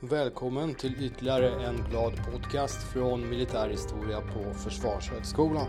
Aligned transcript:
Välkommen 0.00 0.74
till 0.74 1.04
ytterligare 1.04 1.66
en 1.66 1.84
glad 1.90 2.12
podcast 2.32 2.82
från 2.92 3.30
militärhistoria 3.30 4.20
på 4.20 4.54
Försvarshögskolan. 4.54 5.66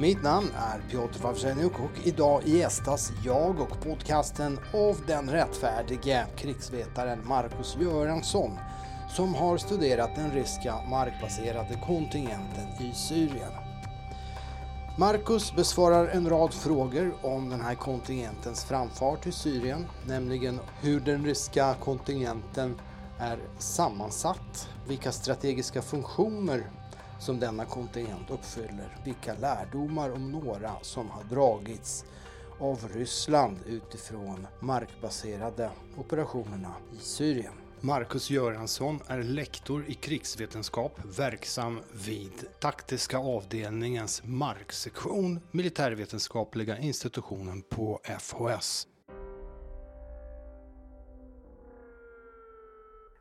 Mitt 0.00 0.22
namn 0.22 0.46
är 0.56 0.90
Piotr 0.90 1.22
Wawrzeniuk 1.22 1.72
och 1.72 2.06
idag 2.06 2.42
gästas 2.46 3.12
jag 3.24 3.60
och 3.60 3.80
podcasten 3.84 4.58
av 4.74 4.96
den 5.06 5.30
rättfärdige 5.30 6.26
krigsvetaren 6.36 7.28
Marcus 7.28 7.76
Göransson 7.80 8.58
som 9.16 9.34
har 9.34 9.56
studerat 9.56 10.16
den 10.16 10.30
ryska 10.30 10.74
markbaserade 10.90 11.80
kontingenten 11.86 12.68
i 12.80 12.94
Syrien. 12.94 13.52
Marcus 14.98 15.56
besvarar 15.56 16.06
en 16.06 16.28
rad 16.28 16.54
frågor 16.54 17.14
om 17.22 17.50
den 17.50 17.60
här 17.60 17.74
kontingentens 17.74 18.64
framfart 18.64 19.26
i 19.26 19.32
Syrien, 19.32 19.86
nämligen 20.06 20.60
hur 20.80 21.00
den 21.00 21.24
ryska 21.24 21.74
kontingenten 21.80 22.80
är 23.18 23.38
sammansatt, 23.58 24.68
vilka 24.86 25.12
strategiska 25.12 25.82
funktioner 25.82 26.70
som 27.20 27.40
denna 27.40 27.64
kontingent 27.64 28.30
uppfyller, 28.30 28.96
vilka 29.04 29.34
lärdomar 29.34 30.10
om 30.10 30.32
några 30.32 30.72
som 30.82 31.10
har 31.10 31.24
dragits 31.24 32.04
av 32.60 32.88
Ryssland 32.94 33.56
utifrån 33.66 34.46
markbaserade 34.60 35.70
operationerna 35.96 36.74
i 36.92 37.00
Syrien. 37.00 37.52
Marcus 37.80 38.30
Göransson 38.30 39.00
är 39.06 39.22
lektor 39.22 39.84
i 39.88 39.94
krigsvetenskap 39.94 40.98
verksam 41.04 41.80
vid 41.92 42.32
taktiska 42.60 43.18
avdelningens 43.18 44.22
marksektion 44.24 45.40
militärvetenskapliga 45.50 46.78
institutionen 46.78 47.62
på 47.62 48.00
FHS. 48.20 48.86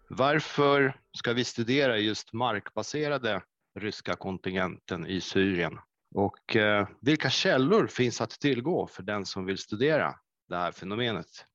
Varför 0.10 0.94
ska 1.18 1.34
vi 1.34 1.44
studera 1.44 1.98
just 1.98 2.34
markbaserade 2.34 3.42
ryska 3.80 4.16
kontingenten 4.16 5.08
i 5.08 5.22
Syrien? 5.22 5.80
Och 6.16 6.56
eh, 6.56 6.88
vilka 7.02 7.30
källor 7.30 7.88
finns 7.88 8.22
att 8.22 8.30
tillgå 8.30 8.88
för 8.88 9.04
den 9.04 9.26
som 9.26 9.46
vill 9.46 9.58
studera 9.58 10.14
det 10.50 10.56
här 10.56 10.72
fenomenet? 10.72 11.46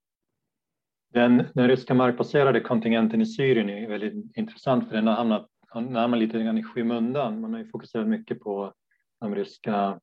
Den, 1.13 1.45
den 1.55 1.69
ryska 1.69 1.95
markbaserade 1.95 2.61
kontingenten 2.61 3.21
i 3.21 3.27
Syrien 3.27 3.71
är 3.71 3.89
väldigt 3.89 4.37
intressant 4.37 4.89
för 4.89 4.97
den 4.97 5.07
har 5.07 5.15
hamnat, 5.15 5.49
hamnat 5.69 6.19
lite 6.19 6.43
grann 6.43 6.59
i 6.59 6.63
skymundan. 6.63 7.41
Man 7.41 7.53
har 7.53 7.61
ju 7.61 7.69
fokuserat 7.69 8.09
mycket 8.09 8.41
på 8.41 8.75
de 9.21 9.35
ryska 9.35 10.01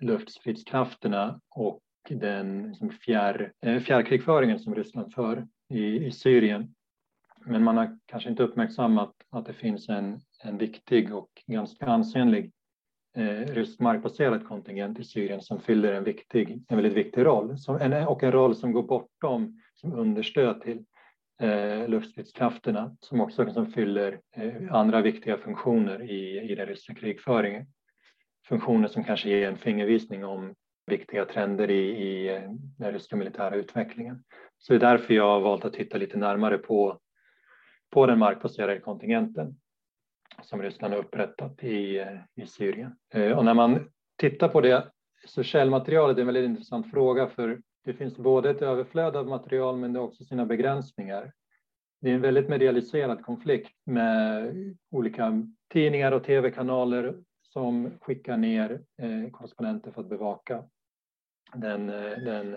luftstridskrafterna 0.00 1.40
och 1.50 1.82
den 2.08 2.68
liksom 2.68 2.90
fjär, 2.90 3.52
eh, 3.66 3.80
fjärrkrigföringen 3.80 4.58
som 4.58 4.74
Ryssland 4.74 5.14
för 5.14 5.46
i, 5.68 6.06
i 6.06 6.12
Syrien. 6.12 6.74
Men 7.44 7.64
man 7.64 7.76
har 7.76 7.98
kanske 8.06 8.30
inte 8.30 8.42
uppmärksammat 8.42 9.14
att 9.30 9.46
det 9.46 9.52
finns 9.52 9.88
en, 9.88 10.20
en 10.44 10.58
viktig 10.58 11.14
och 11.14 11.28
ganska 11.46 11.86
ansenlig 11.86 12.52
eh, 13.16 13.54
rysk 13.54 13.80
markbaserad 13.80 14.48
kontingent 14.48 14.98
i 14.98 15.04
Syrien 15.04 15.40
som 15.40 15.60
fyller 15.60 15.92
en, 15.92 16.04
viktig, 16.04 16.64
en 16.68 16.76
väldigt 16.76 16.92
viktig 16.92 17.24
roll 17.24 17.58
som, 17.58 17.76
en, 17.76 18.06
och 18.06 18.22
en 18.22 18.32
roll 18.32 18.56
som 18.56 18.72
går 18.72 18.82
bortom 18.82 19.60
som 19.74 19.92
understöd 19.92 20.60
till 20.60 20.84
eh, 21.42 21.88
luftstridskrafterna 21.88 22.96
som 23.00 23.20
också 23.20 23.44
liksom 23.44 23.66
fyller 23.66 24.20
eh, 24.36 24.74
andra 24.74 25.00
viktiga 25.00 25.36
funktioner 25.36 26.10
i, 26.10 26.50
i 26.50 26.54
den 26.54 26.66
ryska 26.66 26.94
krigföringen. 26.94 27.66
Funktioner 28.48 28.88
som 28.88 29.04
kanske 29.04 29.28
ger 29.28 29.48
en 29.48 29.58
fingervisning 29.58 30.24
om 30.24 30.54
viktiga 30.86 31.24
trender 31.24 31.70
i, 31.70 31.88
i 31.88 32.36
eh, 32.36 32.42
den 32.78 32.92
ryska 32.92 33.16
militära 33.16 33.54
utvecklingen. 33.54 34.24
Så 34.58 34.72
det 34.72 34.76
är 34.76 34.90
därför 34.90 35.14
jag 35.14 35.28
har 35.28 35.40
valt 35.40 35.64
att 35.64 35.72
titta 35.72 35.98
lite 35.98 36.18
närmare 36.18 36.58
på 36.58 36.98
på 37.92 38.06
den 38.06 38.18
markbaserade 38.18 38.80
kontingenten 38.80 39.56
som 40.42 40.62
Ryssland 40.62 40.94
har 40.94 41.00
upprättat 41.00 41.64
i, 41.64 42.06
i 42.34 42.46
Syrien. 42.46 42.96
Eh, 43.14 43.38
och 43.38 43.44
när 43.44 43.54
man 43.54 43.90
tittar 44.16 44.48
på 44.48 44.60
det 44.60 44.90
så 45.26 45.42
källmaterialet 45.42 46.16
är 46.16 46.20
en 46.20 46.26
väldigt 46.26 46.44
intressant 46.44 46.90
fråga 46.90 47.28
för 47.28 47.60
det 47.84 47.94
finns 47.94 48.16
både 48.16 48.50
ett 48.50 48.62
överflöd 48.62 49.16
av 49.16 49.28
material 49.28 49.76
men 49.76 49.92
det 49.92 49.98
har 49.98 50.06
också 50.06 50.24
sina 50.24 50.46
begränsningar. 50.46 51.32
Det 52.00 52.10
är 52.10 52.14
en 52.14 52.20
väldigt 52.20 52.48
medialiserad 52.48 53.24
konflikt 53.24 53.76
med 53.84 54.54
olika 54.90 55.46
tidningar 55.72 56.12
och 56.12 56.24
tv-kanaler 56.24 57.14
som 57.42 57.90
skickar 58.00 58.36
ner 58.36 58.82
eh, 59.02 59.30
korrespondenter 59.30 59.90
för 59.90 60.00
att 60.00 60.08
bevaka 60.08 60.64
den, 61.54 61.88
eh, 61.88 62.18
den 62.18 62.56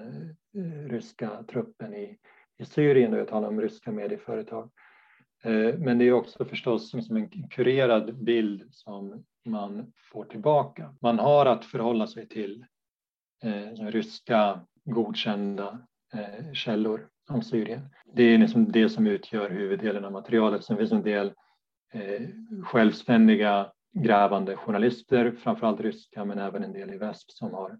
ryska 0.89 1.43
truppen 1.43 1.93
i, 1.93 2.17
i 2.57 2.65
Syrien. 2.65 3.13
Och 3.13 3.19
jag 3.19 3.27
talar 3.27 3.47
om 3.47 3.61
ryska 3.61 3.91
medieföretag. 3.91 4.71
Eh, 5.45 5.77
men 5.77 5.97
det 5.97 6.05
är 6.05 6.11
också 6.11 6.45
förstås 6.45 6.89
som 6.89 7.15
en 7.15 7.49
kurerad 7.49 8.15
bild 8.15 8.67
som 8.71 9.25
man 9.45 9.93
får 10.11 10.25
tillbaka. 10.25 10.95
Man 11.01 11.19
har 11.19 11.45
att 11.45 11.65
förhålla 11.65 12.07
sig 12.07 12.27
till 12.27 12.65
eh, 13.43 13.85
ryska 13.85 14.65
godkända 14.83 15.79
eh, 16.13 16.53
källor 16.53 17.07
om 17.29 17.41
Syrien. 17.41 17.89
Det 18.13 18.23
är 18.23 18.37
liksom 18.37 18.71
det 18.71 18.89
som 18.89 19.07
utgör 19.07 19.49
huvuddelen 19.49 20.05
av 20.05 20.11
materialet. 20.11 20.63
Sen 20.63 20.77
finns 20.77 20.91
en 20.91 21.03
del 21.03 21.33
eh, 21.93 22.27
självständiga 22.63 23.71
grävande 23.93 24.55
journalister, 24.55 25.31
framförallt 25.31 25.79
ryska 25.79 26.25
men 26.25 26.39
även 26.39 26.63
en 26.63 26.73
del 26.73 26.93
i 26.93 26.97
väst 26.97 27.37
som 27.37 27.53
har 27.53 27.79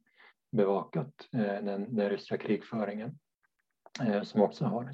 bevakat 0.51 1.13
eh, 1.33 1.41
den, 1.41 1.95
den 1.95 2.09
ryska 2.09 2.37
krigföringen 2.37 3.17
som 4.23 4.41
också 4.41 4.65
har 4.65 4.89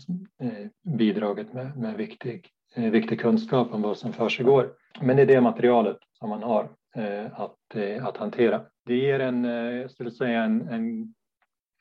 bidragit 0.98 1.54
med, 1.54 1.78
med 1.78 1.98
viktig 1.98 2.52
Eh, 2.76 2.92
viktig 2.92 3.20
kunskap 3.20 3.74
om 3.74 3.82
vad 3.82 3.98
som 3.98 4.14
försiggår. 4.14 4.74
Men 5.02 5.16
det 5.16 5.22
är 5.22 5.26
det 5.26 5.42
materialet 5.42 5.98
som 6.20 6.30
man 6.30 6.44
har 6.44 6.70
eh, 6.96 7.40
att, 7.40 7.76
eh, 7.76 8.06
att 8.06 8.18
hantera. 8.18 8.66
Det 8.86 8.96
ger 8.96 9.20
en, 9.20 9.46
eh, 9.46 9.52
jag 9.52 9.92
skulle 9.92 10.12
säga 10.12 10.44
en, 10.44 10.68
en, 10.68 11.14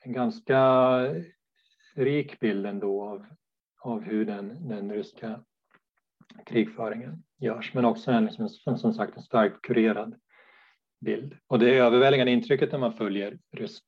en 0.03 0.13
ganska 0.13 0.99
rik 1.95 2.39
bild 2.39 2.65
ändå 2.65 3.03
av, 3.03 3.25
av 3.81 4.01
hur 4.01 4.25
den, 4.25 4.67
den 4.67 4.91
ryska 4.91 5.43
krigföringen 6.45 7.23
görs, 7.39 7.73
men 7.73 7.85
också 7.85 8.11
en, 8.11 8.25
liksom, 8.25 8.49
som, 8.49 8.77
som 8.77 8.93
sagt 8.93 9.17
en 9.17 9.23
starkt 9.23 9.61
kurerad 9.61 10.15
bild. 11.05 11.37
Och 11.47 11.59
det 11.59 11.77
överväldigande 11.77 12.31
intrycket 12.31 12.71
när 12.71 12.79
man 12.79 12.93
följer 12.93 13.39
rysk 13.51 13.83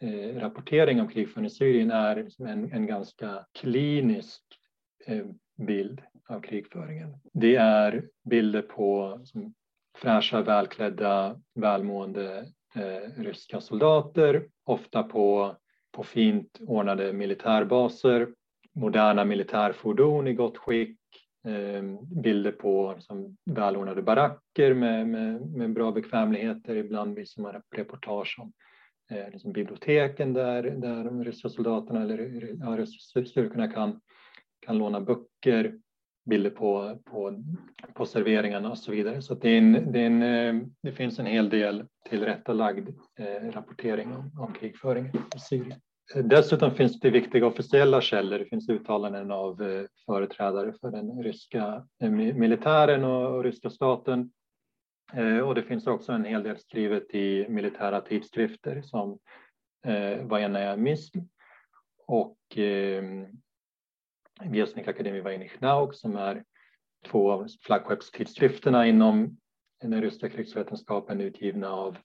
eh, 0.00 0.40
rapportering 0.40 1.00
om 1.00 1.08
krigföringen 1.08 1.46
i 1.46 1.50
Syrien 1.50 1.90
är 1.90 2.16
liksom 2.16 2.46
en, 2.46 2.72
en 2.72 2.86
ganska 2.86 3.46
klinisk 3.52 4.42
eh, 5.06 5.26
bild 5.66 6.02
av 6.28 6.40
krigföringen. 6.40 7.16
Det 7.32 7.56
är 7.56 8.08
bilder 8.24 8.62
på 8.62 9.20
som, 9.24 9.54
fräscha, 9.96 10.42
välklädda, 10.42 11.40
välmående 11.54 12.46
eh, 12.74 13.22
ryska 13.22 13.60
soldater, 13.60 14.48
ofta 14.64 15.02
på, 15.02 15.56
på 15.92 16.02
fint 16.02 16.58
ordnade 16.60 17.12
militärbaser, 17.12 18.28
moderna 18.74 19.24
militärfordon 19.24 20.28
i 20.28 20.34
gott 20.34 20.58
skick, 20.58 20.98
eh, 21.46 21.82
bilder 22.22 22.52
på 22.52 22.92
liksom, 22.96 23.36
välordnade 23.44 24.02
baracker 24.02 24.74
med, 24.74 25.08
med, 25.08 25.40
med 25.40 25.72
bra 25.72 25.92
bekvämligheter. 25.92 26.76
Ibland 26.76 27.14
visar 27.14 27.42
man 27.42 27.62
reportage 27.76 28.36
om 28.40 28.52
eh, 29.10 29.30
liksom 29.30 29.52
biblioteken 29.52 30.32
där, 30.32 30.62
där 30.62 31.04
de 31.04 31.24
ryska 31.24 31.48
soldaterna 31.48 32.02
eller 32.02 32.48
ja, 32.60 32.76
ryska 32.76 33.24
styrkorna 33.24 33.68
kan 33.68 34.00
kan 34.60 34.78
låna 34.78 35.00
böcker, 35.00 35.78
bilder 36.28 36.50
på, 36.50 36.98
på, 37.04 37.44
på 37.94 38.06
serveringarna 38.06 38.70
och 38.70 38.78
så 38.78 38.92
vidare. 38.92 39.22
Så 39.22 39.34
det, 39.34 39.48
är 39.48 39.58
en, 39.58 39.92
det, 39.92 40.00
är 40.00 40.06
en, 40.06 40.22
eh, 40.22 40.66
det 40.82 40.92
finns 40.92 41.18
en 41.18 41.26
hel 41.26 41.50
del 41.50 41.84
tillrättalagd 42.08 42.88
eh, 43.18 43.50
rapportering 43.52 44.12
om, 44.12 44.30
om 44.40 44.52
krigföringen 44.52 45.16
i 45.36 45.38
Syrien. 45.38 45.80
Eh, 46.14 46.24
dessutom 46.24 46.70
finns 46.70 47.00
det 47.00 47.10
viktiga 47.10 47.46
officiella 47.46 48.00
källor. 48.00 48.38
Det 48.38 48.44
finns 48.44 48.68
uttalanden 48.68 49.30
av 49.30 49.86
företrädare 50.06 50.72
för 50.80 50.90
den 50.90 51.22
ryska 51.22 51.86
militären 52.34 53.04
och, 53.04 53.44
ryska 53.44 53.70
staten. 53.70 54.30
Och 55.44 55.54
det 55.54 55.62
finns 55.62 55.86
också 55.86 56.12
en 56.12 56.24
hel 56.24 56.42
del 56.42 56.58
skrivet 56.58 57.14
i 57.14 57.46
militära 57.48 58.00
tidskrifter 58.00 58.82
som 58.82 59.18
Vajanaja 60.22 60.76
Misl 60.76 61.18
och 62.06 62.38
ehm, 62.56 63.26
eh, 64.42 64.50
Vjesnik 64.50 64.88
Akademi 64.88 65.50
Nauk 65.58 65.94
som 65.94 66.16
är 66.16 66.44
två 67.06 67.32
av 67.32 67.46
flaggskeppstidskrifterna 67.62 68.86
inom 68.86 69.36
den 69.80 70.02
ryska 70.02 70.28
krigsvetenskapen 70.28 71.20
utgivna 71.20 71.68
av, 71.70 71.98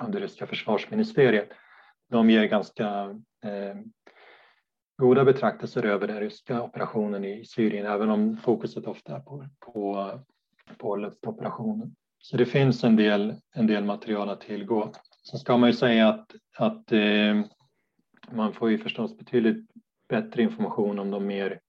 av 0.00 0.10
det 0.10 0.20
ryska 0.20 0.46
försvarsministeriet. 0.46 1.48
De 2.10 2.30
ger 2.30 2.44
ganska 2.44 2.88
eh, 3.44 3.76
goda 4.96 5.24
betraktelser 5.24 5.82
över 5.82 6.06
den 6.06 6.20
ryska 6.20 6.62
operationen 6.62 7.24
i 7.24 7.44
Syrien, 7.44 7.86
även 7.86 8.10
om 8.10 8.36
fokuset 8.36 8.86
ofta 8.86 9.16
är 9.16 9.20
på, 9.20 9.46
på, 9.60 10.10
på 10.78 10.96
luftoperationen. 10.96 11.94
Så 12.18 12.36
det 12.36 12.46
finns 12.46 12.84
en 12.84 12.96
del, 12.96 13.34
en 13.54 13.66
del 13.66 13.84
material 13.84 14.28
att 14.30 14.40
tillgå. 14.40 14.92
Sen 15.30 15.38
ska 15.38 15.56
man 15.56 15.68
ju 15.68 15.74
säga 15.74 16.08
att, 16.08 16.34
att 16.56 16.92
eh, 16.92 17.40
man 18.30 18.52
får 18.52 18.70
ju 18.70 18.78
förstås 18.78 19.18
betydligt 19.18 19.70
bättre 20.12 20.42
information 20.42 20.98
om 20.98 21.10
de 21.10 21.26
mer 21.26 21.60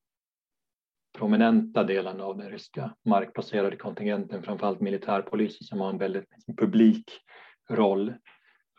prominenta 1.17 1.83
delarna 1.83 2.23
av 2.23 2.37
den 2.37 2.49
ryska 2.49 2.95
markbaserade 3.05 3.75
kontingenten, 3.75 4.43
framförallt 4.43 4.79
militärpolisen 4.79 5.67
som 5.67 5.79
har 5.79 5.89
en 5.89 5.97
väldigt 5.97 6.31
liksom, 6.31 6.55
publik 6.55 7.11
roll 7.69 8.13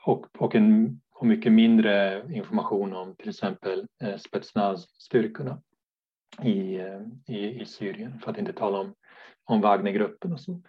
och, 0.06 0.26
och, 0.38 0.54
en, 0.54 1.00
och 1.10 1.26
mycket 1.26 1.52
mindre 1.52 2.24
information 2.34 2.92
om 2.92 3.16
till 3.16 3.28
exempel 3.28 3.86
eh, 4.02 4.16
Spetsnaz-styrkorna 4.16 5.62
i, 6.42 6.76
eh, 6.76 7.00
i, 7.26 7.60
i 7.60 7.66
Syrien, 7.66 8.20
för 8.20 8.30
att 8.30 8.38
inte 8.38 8.52
tala 8.52 8.78
om, 8.78 8.94
om 9.44 9.60
Wagnergruppen 9.60 10.32
och 10.32 10.40
så. 10.40 10.62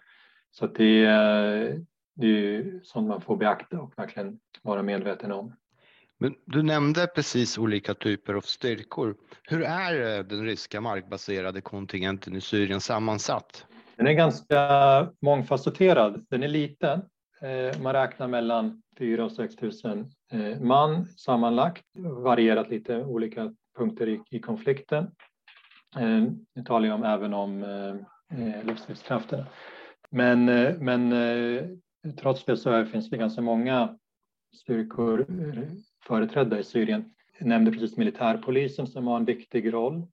Så 0.50 0.66
det, 0.66 1.04
eh, 1.04 1.74
det 2.14 2.26
är 2.26 2.80
sånt 2.82 3.08
man 3.08 3.20
får 3.20 3.36
beakta 3.36 3.80
och 3.80 3.98
verkligen 3.98 4.38
vara 4.62 4.82
medveten 4.82 5.32
om. 5.32 5.52
Men 6.18 6.34
du 6.44 6.62
nämnde 6.62 7.06
precis 7.06 7.58
olika 7.58 7.94
typer 7.94 8.34
av 8.34 8.40
styrkor. 8.40 9.16
Hur 9.42 9.62
är 9.62 10.18
eh, 10.18 10.24
den 10.24 10.44
ryska 10.44 10.80
markbaserade 10.80 11.60
kontingenten 11.60 12.36
i 12.36 12.40
Syrien 12.40 12.80
sammansatt? 12.80 13.66
Den 13.96 14.06
är 14.06 14.12
ganska 14.12 15.12
mångfacetterad. 15.22 16.26
Den 16.30 16.42
är 16.42 16.48
liten. 16.48 17.02
Eh, 17.42 17.82
man 17.82 17.92
räknar 17.92 18.28
mellan 18.28 18.82
4 18.98 19.24
och 19.24 19.32
6 19.32 19.54
000 19.62 19.72
eh, 20.32 20.60
man 20.60 21.06
sammanlagt. 21.06 21.84
Varierat 21.98 22.70
lite 22.70 23.04
olika 23.04 23.54
punkter 23.78 24.08
i, 24.08 24.22
i 24.30 24.40
konflikten. 24.40 25.10
Nu 26.54 26.64
talar 26.66 26.88
jag 26.88 26.94
om, 26.94 27.04
även 27.04 27.34
om 27.34 27.64
livsstridskrafterna. 28.62 29.46
Men, 30.10 30.44
men 30.84 31.14
trots 32.16 32.44
det 32.44 32.56
så 32.56 32.84
finns 32.84 33.10
det 33.10 33.16
ganska 33.16 33.40
många 33.40 33.98
styrkor 34.54 35.26
företrädda 36.06 36.58
i 36.58 36.64
Syrien. 36.64 37.14
Jag 37.38 37.48
nämnde 37.48 37.70
precis 37.70 37.96
militärpolisen 37.96 38.86
som 38.86 39.06
har 39.06 39.16
en 39.16 39.24
viktig 39.24 39.72
roll. 39.72 40.06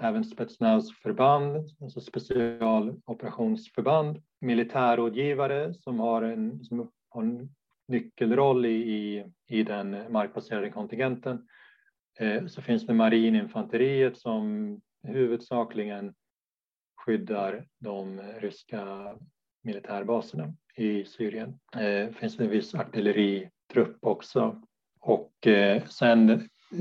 Även 0.00 0.24
Spetsnaz-förband, 0.24 1.70
alltså 1.80 2.00
specialoperationsförband. 2.00 4.22
Militärrådgivare 4.40 5.74
som 5.74 6.00
har 6.00 6.22
en, 6.22 6.64
som 6.64 6.90
har 7.08 7.22
en 7.22 7.54
nyckelroll 7.88 8.66
i, 8.66 8.70
i, 8.70 9.24
i 9.46 9.62
den 9.62 10.12
markbaserade 10.12 10.70
kontingenten. 10.70 11.48
Eh, 12.18 12.46
så 12.46 12.62
finns 12.62 12.86
det 12.86 12.94
marininfanteriet 12.94 14.18
som 14.18 14.80
huvudsakligen 15.02 16.14
skyddar 16.96 17.66
de 17.78 18.20
ryska 18.40 19.14
militärbaserna 19.62 20.54
i 20.76 21.04
Syrien. 21.04 21.58
Det 21.72 22.00
eh, 22.00 22.10
finns 22.10 22.40
en 22.40 22.50
viss 22.50 22.74
artilleritrupp 22.74 23.96
också 24.00 24.62
och 25.00 25.46
eh, 25.46 25.84
sen 25.84 26.30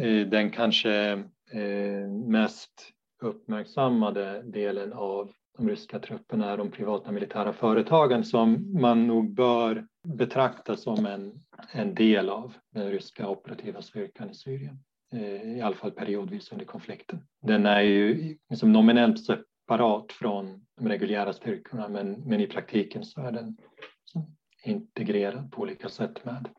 eh, 0.01 0.27
den 0.27 0.49
kanske 0.51 1.11
eh, 1.51 2.07
mest 2.27 2.93
uppmärksammade 3.21 4.41
delen 4.43 4.93
av 4.93 5.31
de 5.57 5.69
ryska 5.69 5.99
trupperna 5.99 6.51
är 6.51 6.57
de 6.57 6.71
privata 6.71 7.11
militära 7.11 7.53
företagen 7.53 8.23
som 8.23 8.79
man 8.81 9.07
nog 9.07 9.33
bör 9.33 9.87
betrakta 10.03 10.77
som 10.77 11.05
en, 11.05 11.43
en 11.71 11.95
del 11.95 12.29
av 12.29 12.53
den 12.73 12.91
ryska 12.91 13.29
operativa 13.29 13.81
styrkan 13.81 14.29
i 14.29 14.33
Syrien. 14.33 14.79
Eh, 15.13 15.57
I 15.57 15.61
alla 15.61 15.75
fall 15.75 15.91
periodvis 15.91 16.51
under 16.51 16.65
konflikten. 16.65 17.19
Den 17.41 17.65
är 17.65 17.81
ju 17.81 18.37
liksom 18.49 18.73
nominellt 18.73 19.25
separat 19.25 20.11
från 20.11 20.65
de 20.77 20.89
reguljära 20.89 21.33
styrkorna 21.33 21.87
men, 21.87 22.11
men 22.11 22.39
i 22.39 22.47
praktiken 22.47 23.05
så 23.05 23.21
är 23.21 23.31
den 23.31 23.57
liksom 24.01 24.35
integrerad 24.63 25.51
på 25.51 25.61
olika 25.61 25.89
sätt 25.89 26.25
med, 26.25 26.49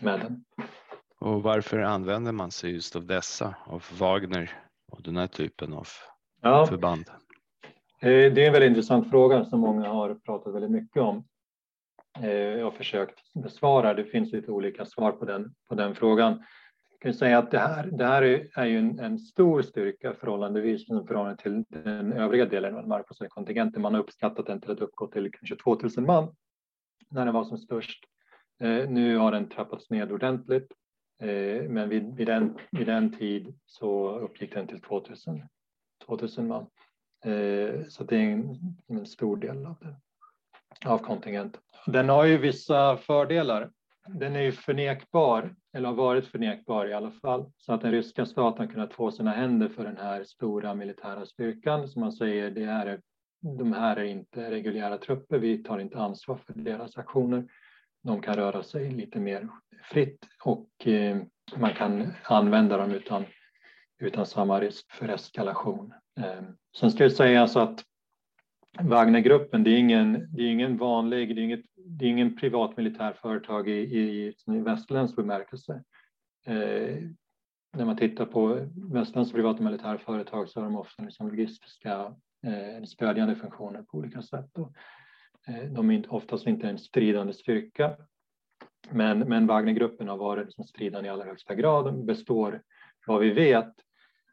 med 0.00 0.20
den. 0.20 0.44
Och 1.20 1.42
varför 1.42 1.78
använder 1.78 2.32
man 2.32 2.50
sig 2.50 2.72
just 2.72 2.96
av 2.96 3.06
dessa, 3.06 3.54
av 3.66 3.84
Wagner 3.98 4.50
och 4.90 5.02
den 5.02 5.16
här 5.16 5.26
typen 5.26 5.72
av 5.72 5.86
ja, 6.42 6.66
förband? 6.66 7.04
Eh, 8.00 8.08
det 8.08 8.42
är 8.42 8.46
en 8.46 8.52
väldigt 8.52 8.68
intressant 8.68 9.10
fråga 9.10 9.44
som 9.44 9.60
många 9.60 9.88
har 9.88 10.14
pratat 10.14 10.54
väldigt 10.54 10.70
mycket 10.70 11.02
om. 11.02 11.24
Eh, 12.18 12.64
har 12.64 12.70
försökt 12.70 13.32
besvara, 13.34 13.94
det 13.94 14.04
finns 14.04 14.32
lite 14.32 14.50
olika 14.50 14.86
svar 14.86 15.12
på 15.12 15.24
den, 15.24 15.54
på 15.68 15.74
den 15.74 15.94
frågan. 15.94 16.44
Jag 16.90 17.00
kan 17.00 17.14
säga 17.14 17.38
att 17.38 17.50
det 17.50 17.58
här, 17.58 17.86
det 17.86 18.04
här 18.04 18.22
är 18.54 18.64
ju 18.64 18.78
en, 18.78 18.98
en 18.98 19.18
stor 19.18 19.62
styrka 19.62 20.14
förhållandevis 20.14 20.82
i 20.82 20.86
förhållande 20.86 21.42
till 21.42 21.64
den 21.68 22.12
övriga 22.12 22.44
delen 22.44 22.76
av 22.76 22.88
markbaserade 22.88 23.30
kontingenten. 23.30 23.82
Man 23.82 23.94
har 23.94 24.00
uppskattat 24.00 24.46
den 24.46 24.60
till 24.60 24.70
att 24.70 24.80
uppgå 24.80 25.06
till 25.06 25.30
kanske 25.32 25.56
2000 25.56 26.06
man 26.06 26.34
när 27.10 27.24
den 27.24 27.34
var 27.34 27.44
som 27.44 27.58
störst. 27.58 28.04
Eh, 28.60 28.88
nu 28.88 29.16
har 29.16 29.32
den 29.32 29.48
trappats 29.48 29.90
ned 29.90 30.12
ordentligt 30.12 30.72
Eh, 31.20 31.62
men 31.68 31.88
vid, 31.88 32.16
vid, 32.16 32.26
den, 32.26 32.58
vid 32.70 32.86
den 32.86 33.12
tid 33.12 33.54
så 33.66 34.18
uppgick 34.18 34.54
den 34.54 34.66
till 34.66 34.80
2000, 34.80 35.42
2000 36.06 36.48
man. 36.48 36.66
Eh, 37.24 37.84
så 37.88 38.04
det 38.04 38.16
är 38.16 38.20
en, 38.20 38.56
en 38.88 39.06
stor 39.06 39.36
del 39.36 39.66
av, 39.66 39.76
det, 39.80 39.96
av 40.88 40.98
kontingenten. 40.98 41.62
Den 41.86 42.08
har 42.08 42.24
ju 42.24 42.38
vissa 42.38 42.96
fördelar. 42.96 43.70
Den 44.06 44.36
är 44.36 44.40
ju 44.40 44.52
förnekbar, 44.52 45.54
eller 45.72 45.88
har 45.88 45.94
varit 45.94 46.26
förnekbar 46.26 46.86
i 46.86 46.94
alla 46.94 47.10
fall, 47.10 47.52
så 47.56 47.72
att 47.72 47.80
den 47.80 47.92
ryska 47.92 48.26
staten 48.26 48.66
har 48.66 48.72
kunnat 48.72 48.92
få 48.92 49.10
sina 49.10 49.30
händer 49.30 49.68
för 49.68 49.84
den 49.84 49.96
här 49.96 50.24
stora 50.24 50.74
militära 50.74 51.26
styrkan. 51.26 51.88
Som 51.88 52.00
man 52.00 52.12
säger, 52.12 52.50
det 52.50 52.64
är, 52.64 53.00
de 53.40 53.72
här 53.72 53.96
är 53.96 54.04
inte 54.04 54.50
reguljära 54.50 54.98
trupper, 54.98 55.38
vi 55.38 55.62
tar 55.62 55.78
inte 55.78 55.98
ansvar 55.98 56.36
för 56.36 56.52
deras 56.52 56.98
aktioner 56.98 57.44
de 58.08 58.22
kan 58.22 58.36
röra 58.36 58.62
sig 58.62 58.90
lite 58.90 59.20
mer 59.20 59.48
fritt 59.82 60.26
och 60.44 60.86
eh, 60.86 61.16
man 61.56 61.74
kan 61.74 62.12
använda 62.22 62.76
dem 62.76 62.90
utan, 62.90 63.24
utan 63.98 64.26
samma 64.26 64.60
risk 64.60 64.92
för 64.92 65.08
eskalation. 65.08 65.92
Eh, 66.20 66.42
sen 66.76 66.90
ska 66.90 67.04
det 67.04 67.10
sägas 67.10 67.56
att 67.56 67.84
Wagnergruppen, 68.80 69.64
det 69.64 69.70
är 69.70 69.78
ingen, 69.78 70.28
det 70.36 70.42
är 70.42 70.50
ingen 70.50 70.76
vanlig, 70.76 71.36
det 71.36 71.40
är, 71.40 71.44
inget, 71.44 71.64
det 71.76 72.04
är 72.04 72.08
ingen 72.08 72.36
privat 72.36 72.76
militärföretag 72.76 73.68
i, 73.68 73.72
i, 73.72 74.34
i 74.46 74.60
västerländsk 74.60 75.16
bemärkelse. 75.16 75.82
Eh, 76.46 76.96
när 77.76 77.84
man 77.84 77.96
tittar 77.96 78.26
på 78.26 78.68
västerländska 78.92 79.36
privata 79.36 79.62
militärföretag 79.62 80.48
så 80.48 80.60
har 80.60 80.64
de 80.64 80.76
ofta 80.76 81.02
liksom 81.02 81.28
logistiska 81.28 82.14
eh, 82.46 82.84
stödjande 82.84 83.36
funktioner 83.36 83.82
på 83.82 83.98
olika 83.98 84.22
sätt. 84.22 84.58
Och 84.58 84.72
Eh, 85.48 85.70
de 85.70 85.90
är 85.90 86.14
oftast 86.14 86.46
inte 86.46 86.68
en 86.68 86.78
stridande 86.78 87.32
styrka. 87.32 87.96
Men, 88.90 89.18
men 89.18 89.46
Wagnergruppen 89.46 90.08
har 90.08 90.16
varit 90.16 90.52
som 90.52 90.64
stridande 90.64 91.08
i 91.08 91.10
allra 91.12 91.24
högsta 91.24 91.54
grad. 91.54 91.84
De 91.84 92.06
består, 92.06 92.62
vad 93.06 93.20
vi 93.20 93.30
vet, 93.30 93.74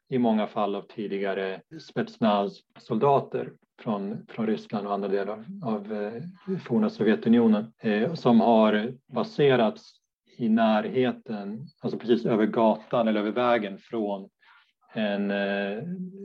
i 0.10 0.18
många 0.18 0.48
fall 0.48 0.76
av 0.76 0.82
tidigare 0.82 1.62
Spetsnaz-soldater 1.82 3.54
från, 3.82 4.26
från 4.28 4.48
Ryssland 4.48 4.88
och 4.88 4.94
andra 4.94 5.08
delar 5.08 5.34
av, 5.34 5.46
av 5.63 5.94
eh, 5.94 6.24
forna 6.58 6.89
Sovjetunionen 6.89 7.74
eh, 7.80 8.13
som 8.13 8.42
har 8.42 8.94
baserats 9.08 9.94
i 10.38 10.50
närheten, 10.50 11.68
alltså 11.80 12.00
precis 12.00 12.25
över 12.25 12.46
gatan 12.46 13.08
eller 13.08 13.20
över 13.20 13.32
vägen 13.32 13.78
från 13.78 14.30
en, 14.94 15.32
eh, 15.32 15.78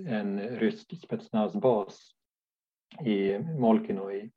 en 0.09 0.41
rysk 0.41 0.95
Spetsnaz-bas 1.03 2.15
i 3.07 3.39
Molkino 3.39 4.11
i 4.11 4.31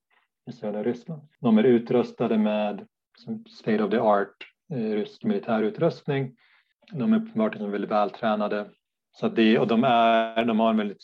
i 0.45 0.51
södra 0.51 0.83
Ryssland. 0.83 1.21
De 1.39 1.57
är 1.57 1.63
utrustade 1.63 2.37
med 2.37 2.87
state 3.49 3.83
of 3.83 3.91
the 3.91 3.99
art 3.99 4.35
eh, 4.73 4.77
rysk 4.77 5.23
militärutrustning. 5.23 6.35
De 6.91 7.13
är 7.13 7.17
uppenbart 7.17 7.55
väldigt 7.55 7.91
vältränade. 7.91 8.69
Så 9.11 9.29
det, 9.29 9.59
och 9.59 9.67
de, 9.67 9.83
är, 9.83 10.45
de 10.45 10.59
har 10.59 10.69
en 10.69 10.77
väldigt 10.77 11.03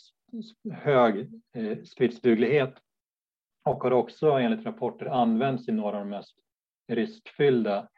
hög 0.72 1.30
eh, 1.54 1.78
stridsduglighet 1.82 2.74
och 3.64 3.82
har 3.82 3.90
också 3.90 4.30
enligt 4.30 4.66
rapporter 4.66 5.06
använts 5.06 5.68
i 5.68 5.72
några 5.72 5.96
av 5.96 6.02
de 6.02 6.08
mest 6.08 6.36
riskfyllda 6.88 7.88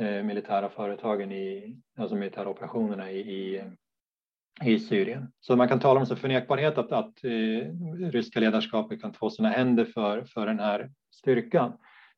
eh, 0.00 0.22
militära 0.22 0.68
företagen 0.68 1.32
i, 1.32 1.76
alltså 1.98 2.16
militära 2.16 2.48
operationerna 2.48 3.10
i, 3.10 3.18
i, 3.18 3.62
i 4.62 4.78
Syrien. 4.78 5.32
Så 5.40 5.56
man 5.56 5.68
kan 5.68 5.80
tala 5.80 6.00
om 6.00 6.06
så 6.06 6.16
förnekbarhet 6.16 6.78
att, 6.78 6.92
att 6.92 7.24
eh, 7.24 8.10
ryska 8.10 8.40
ledarskapet 8.40 9.02
kan 9.02 9.12
få 9.12 9.30
sina 9.30 9.48
händer 9.48 9.84
för, 9.84 10.24
för 10.24 10.46
den 10.46 10.58
här 10.58 10.90
styrkan. 11.10 11.72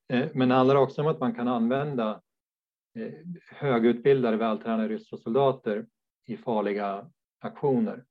Eh, 0.08 0.28
men 0.34 0.48
det 0.48 0.54
handlar 0.54 0.76
också 0.76 1.02
om 1.02 1.06
att 1.06 1.20
man 1.20 1.34
kan 1.34 1.48
använda 1.48 2.20
eh, 2.96 3.12
högutbildade, 3.50 4.36
vältränade 4.36 4.88
ryska 4.88 5.16
soldater 5.16 5.86
i 6.26 6.36
farliga 6.36 7.10
aktioner. 7.40 8.04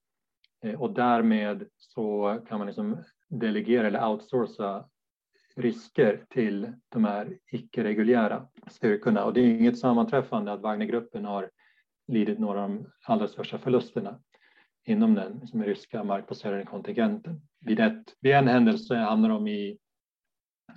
Eh, 0.63 0.82
och 0.82 0.94
därmed 0.94 1.67
så 1.77 2.39
kan 2.48 2.58
man 2.58 2.67
liksom 2.67 2.98
delegera 3.29 3.88
eller 3.88 4.08
outsourca 4.08 4.86
risker 5.55 6.25
till 6.29 6.74
de 6.89 7.05
här 7.05 7.38
icke-reguljära 7.51 8.48
styrkorna. 8.67 9.25
Och 9.25 9.34
det 9.34 9.41
är 9.41 9.46
inget 9.46 9.79
sammanträffande 9.79 10.53
att 10.53 10.62
Wagnergruppen 10.62 11.25
har 11.25 11.50
lidit 12.07 12.39
några 12.39 12.63
av 12.63 12.69
de 12.69 12.91
allra 13.03 13.27
största 13.27 13.57
förlusterna 13.57 14.19
inom 14.85 15.15
den 15.15 15.47
som 15.47 15.62
är 15.62 15.65
ryska 15.65 16.03
markbaserade 16.03 16.65
kontingenten. 16.65 17.41
Vid, 17.59 17.79
ett, 17.79 18.15
vid 18.21 18.33
en 18.33 18.47
händelse 18.47 18.95
hamnade 18.95 19.33
de 19.33 19.47
i, 19.47 19.77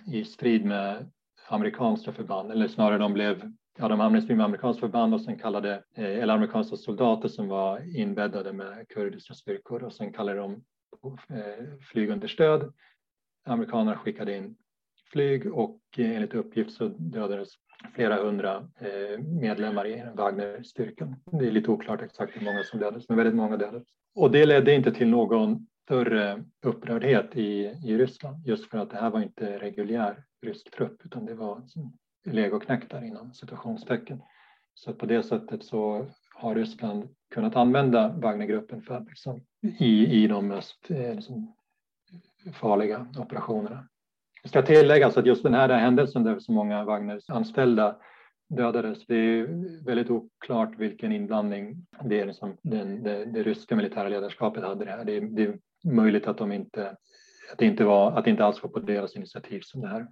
i 0.07 0.25
strid 0.25 0.65
med 0.65 1.11
amerikanska 1.49 2.13
förband, 2.13 2.51
eller 2.53 2.69
snarare 2.69 2.99
de 2.99 3.13
blev 3.13 3.53
Ja, 3.81 3.89
de 3.89 4.01
hamnade 4.01 4.19
i 4.19 4.23
strid 4.23 4.37
med 4.37 4.45
amerikanska 4.45 4.81
förband 4.81 5.15
och 5.15 5.21
sen 5.21 5.39
kallade, 5.39 5.85
eh, 5.95 6.05
eller 6.05 6.35
amerikanska 6.35 6.77
soldater 6.77 7.29
som 7.29 7.49
var 7.49 7.97
inbäddade 7.97 8.53
med 8.53 8.89
kurdiska 8.89 9.35
styrkor 9.35 9.85
och 9.85 9.93
sen 9.93 10.13
kallade 10.13 10.39
de 10.39 10.65
på 11.01 11.19
eh, 11.29 11.79
flygunderstöd. 11.81 12.73
Amerikanerna 13.45 13.99
skickade 13.99 14.37
in 14.37 14.57
flyg 15.13 15.53
och 15.53 15.81
eh, 15.97 16.17
enligt 16.17 16.35
uppgift 16.35 16.73
så 16.73 16.89
dödades 16.89 17.49
flera 17.95 18.23
hundra 18.23 18.57
eh, 18.57 19.25
medlemmar 19.25 19.87
i 19.87 20.05
Wagnerstyrkan. 20.15 21.17
Det 21.33 21.47
är 21.47 21.51
lite 21.51 21.71
oklart 21.71 22.03
exakt 22.03 22.37
hur 22.37 22.45
många 22.45 22.63
som 22.63 22.81
dödades, 22.81 23.09
men 23.09 23.19
väldigt 23.19 23.35
många 23.35 23.57
dödades. 23.57 23.89
Och 24.15 24.31
det 24.31 24.47
ledde 24.47 24.75
inte 24.75 24.93
till 24.93 25.09
någon 25.09 25.67
större 25.85 26.45
upprördhet 26.63 27.37
i, 27.37 27.75
i 27.85 27.99
Ryssland 27.99 28.47
just 28.47 28.71
för 28.71 28.79
att 28.79 28.91
det 28.91 28.97
här 28.97 29.11
var 29.11 29.21
inte 29.21 29.59
reguljär 29.59 30.25
rysk 30.43 30.71
trupp 30.71 31.01
utan 31.05 31.27
det 31.27 31.35
var 31.35 31.63
legoknektar 32.25 33.05
inom 33.05 33.35
situationstecken. 33.35 34.23
Så 34.75 34.95
på 34.95 35.07
det 35.07 35.23
sättet 35.23 35.65
så 35.65 36.07
har 36.35 36.55
Ryssland 36.55 37.09
kunnat 37.35 37.57
använda 37.57 38.09
Wagnergruppen 38.09 38.83
för 38.83 39.05
liksom, 39.09 39.41
i, 39.79 40.23
i 40.25 40.27
de 40.27 40.49
mest 40.49 40.91
eh, 40.91 41.15
liksom, 41.15 41.55
farliga 42.53 43.07
operationerna. 43.19 43.89
Det 44.49 44.51
ska 44.51 44.63
tilläggas 44.63 45.17
att 45.17 45.27
just 45.27 45.43
den 45.43 45.55
här 45.55 45.69
händelsen 45.69 46.25
där 46.25 46.39
så 46.39 46.53
många 46.53 46.85
Wagners 46.85 47.31
anställda 47.31 47.97
dödades, 48.49 49.07
det 49.07 49.15
är 49.15 49.47
väldigt 49.85 50.11
oklart 50.11 50.79
vilken 50.79 51.13
inblandning 51.13 51.87
det, 52.05 52.21
är 52.21 52.33
som 52.33 52.57
den, 52.63 53.03
det, 53.03 53.25
det 53.25 53.43
ryska 53.43 53.77
militära 53.77 54.09
ledarskapet 54.09 54.65
hade 54.65 54.85
det 54.85 54.91
här. 54.91 55.05
Det, 55.05 55.21
det 55.21 55.43
är 55.43 55.59
möjligt 55.85 56.27
att, 56.27 56.39
de 56.39 56.53
inte, 56.53 56.91
att, 57.53 57.59
det 57.59 57.67
inte 57.67 57.85
var, 57.85 58.13
att 58.13 58.25
det 58.25 58.31
inte 58.31 58.45
alls 58.45 58.63
var 58.63 58.71
på 58.71 58.79
deras 58.79 59.17
initiativ 59.17 59.61
som 59.61 59.81
det 59.81 59.89
här 59.89 60.07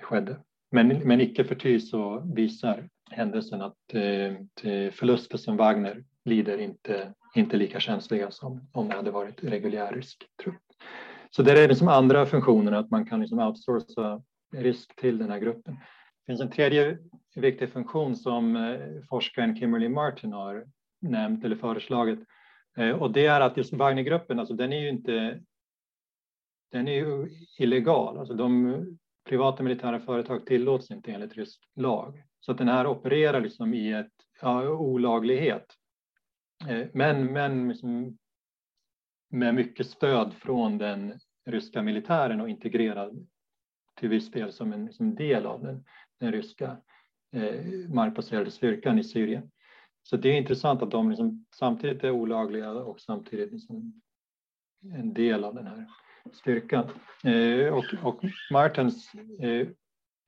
skedde. 0.00 0.36
Men, 0.70 0.88
men 0.88 1.20
icke 1.20 1.44
förty 1.44 1.80
så 1.80 2.32
visar 2.34 2.88
händelsen 3.10 3.62
att 3.62 3.94
eh, 3.94 4.32
eh 4.72 4.90
förluster 4.92 5.38
som 5.38 5.56
Wagner 5.56 6.04
lider 6.24 6.58
inte, 6.58 7.14
inte 7.34 7.56
lika 7.56 7.80
känsliga 7.80 8.30
som 8.30 8.68
om 8.72 8.88
det 8.88 8.96
hade 8.96 9.10
varit 9.10 9.44
reguljär 9.44 9.92
rysk 9.92 10.24
trupp. 10.42 10.67
Så 11.30 11.42
det 11.42 11.64
är 11.64 11.68
liksom 11.68 11.88
andra 11.88 12.26
funktioner, 12.26 12.72
att 12.72 12.90
man 12.90 13.06
kan 13.06 13.20
liksom 13.20 13.38
outsourca 13.38 14.22
risk 14.52 14.96
till 14.96 15.18
den 15.18 15.30
här 15.30 15.38
gruppen. 15.38 15.74
Det 15.74 16.32
finns 16.32 16.40
en 16.40 16.50
tredje 16.50 16.98
viktig 17.34 17.72
funktion 17.72 18.16
som 18.16 18.56
eh, 18.56 18.80
forskaren 19.08 19.56
Kimberly 19.56 19.88
Martin 19.88 20.32
har 20.32 20.64
nämnt 21.00 21.44
eller 21.44 21.56
föreslagit 21.56 22.18
eh, 22.76 22.90
och 22.90 23.10
det 23.10 23.26
är 23.26 23.40
att 23.40 23.56
just 23.56 23.72
Wagnergruppen, 23.72 24.38
alltså 24.38 24.54
den 24.54 24.72
är 24.72 24.80
ju 24.80 24.88
inte 24.88 25.40
den 26.70 26.88
är 26.88 26.92
ju 26.92 27.28
illegal. 27.58 28.18
Alltså 28.18 28.34
de 28.34 28.84
privata 29.28 29.62
militära 29.62 30.00
företag 30.00 30.46
tillåts 30.46 30.90
inte 30.90 31.12
enligt 31.12 31.36
rysk 31.36 31.60
lag. 31.76 32.22
Så 32.40 32.52
att 32.52 32.58
den 32.58 32.68
här 32.68 32.86
opererar 32.86 33.40
liksom 33.40 33.74
i 33.74 33.92
ett 33.92 34.12
ja, 34.40 34.68
olaglighet. 34.68 35.66
Eh, 36.68 36.86
men, 36.92 37.32
men 37.32 37.68
liksom 37.68 38.18
med 39.28 39.54
mycket 39.54 39.86
stöd 39.86 40.34
från 40.34 40.78
den 40.78 41.18
ryska 41.46 41.82
militären 41.82 42.40
och 42.40 42.48
integrerad 42.48 43.26
till 43.96 44.08
viss 44.08 44.30
del 44.30 44.52
som 44.52 44.72
en 44.72 44.92
som 44.92 45.14
del 45.14 45.46
av 45.46 45.62
den, 45.62 45.84
den 46.20 46.32
ryska 46.32 46.76
eh, 47.32 47.64
markbaserade 47.88 48.50
styrkan 48.50 48.98
i 48.98 49.04
Syrien. 49.04 49.50
Så 50.02 50.16
det 50.16 50.28
är 50.28 50.38
intressant 50.38 50.82
att 50.82 50.90
de 50.90 51.10
liksom 51.10 51.44
samtidigt 51.54 52.04
är 52.04 52.10
olagliga 52.10 52.70
och 52.70 53.00
samtidigt 53.00 53.52
liksom 53.52 54.02
en 54.94 55.14
del 55.14 55.44
av 55.44 55.54
den 55.54 55.66
här 55.66 55.86
styrkan. 56.32 56.84
Eh, 57.24 57.74
och, 57.74 57.84
och 58.02 58.20
Martens 58.52 59.14
eh, 59.40 59.68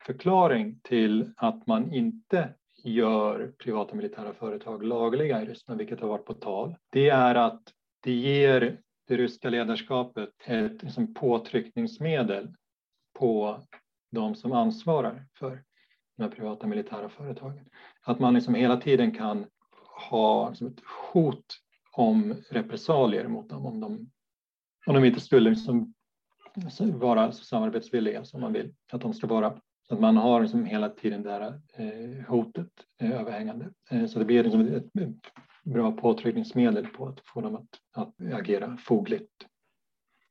förklaring 0.06 0.80
till 0.82 1.32
att 1.36 1.66
man 1.66 1.92
inte 1.92 2.54
gör 2.84 3.52
privata 3.58 3.94
militära 3.94 4.34
företag 4.34 4.82
lagliga 4.82 5.42
i 5.42 5.46
Ryssland, 5.46 5.78
vilket 5.78 6.00
har 6.00 6.08
varit 6.08 6.24
på 6.24 6.34
tal, 6.34 6.76
det 6.90 7.08
är 7.08 7.34
att 7.34 7.62
det 8.00 8.12
ger 8.12 8.78
det 9.10 9.16
ryska 9.16 9.50
ledarskapet 9.50 10.30
ett 10.46 10.82
liksom, 10.82 11.14
påtryckningsmedel 11.14 12.54
på 13.18 13.60
de 14.10 14.34
som 14.34 14.52
ansvarar 14.52 15.26
för 15.38 15.62
de 16.16 16.22
här 16.22 16.30
privata 16.30 16.66
militära 16.66 17.08
företagen. 17.08 17.68
Att 18.02 18.18
man 18.18 18.34
liksom 18.34 18.54
hela 18.54 18.76
tiden 18.76 19.12
kan 19.12 19.46
ha 20.10 20.48
liksom, 20.48 20.66
ett 20.66 20.80
hot 21.12 21.44
om 21.92 22.34
repressalier 22.50 23.28
mot 23.28 23.48
dem 23.48 23.66
om 23.66 23.80
de 23.80 24.10
om 24.86 24.94
de 24.94 25.04
inte 25.04 25.20
skulle 25.20 25.50
liksom 25.50 25.94
alltså, 26.64 26.84
vara 26.84 27.32
så 27.32 27.44
samarbetsvilliga 27.44 28.24
som 28.24 28.40
man 28.40 28.52
vill 28.52 28.74
att 28.92 29.00
de 29.00 29.14
ska 29.14 29.26
vara. 29.26 29.60
Så 29.88 29.94
att 29.94 30.00
man 30.00 30.16
har 30.16 30.40
liksom 30.40 30.64
hela 30.64 30.88
tiden 30.88 31.22
det 31.22 31.30
här 31.30 31.60
eh, 31.74 32.24
hotet 32.28 32.72
eh, 33.00 33.20
överhängande. 33.20 33.70
Eh, 33.90 34.06
så 34.06 34.18
det 34.18 34.24
blir 34.24 34.44
liksom 34.44 34.60
ett, 34.60 34.84
ett 34.84 34.92
bra 35.72 35.92
påtryckningsmedel 35.92 36.86
på 36.86 37.08
att 37.08 37.20
få 37.24 37.40
dem 37.40 37.56
att, 37.56 37.68
att 37.92 38.14
agera 38.32 38.76
fogligt. 38.76 39.46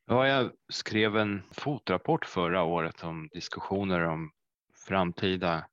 Ja, 0.05 0.27
jag 0.27 0.51
skrev 0.69 1.17
en 1.17 1.43
fotrapport 1.51 2.25
förra 2.25 2.63
året 2.63 3.03
om 3.03 3.29
diskussioner 3.31 4.03
om 4.03 4.31
framtida 4.87 5.65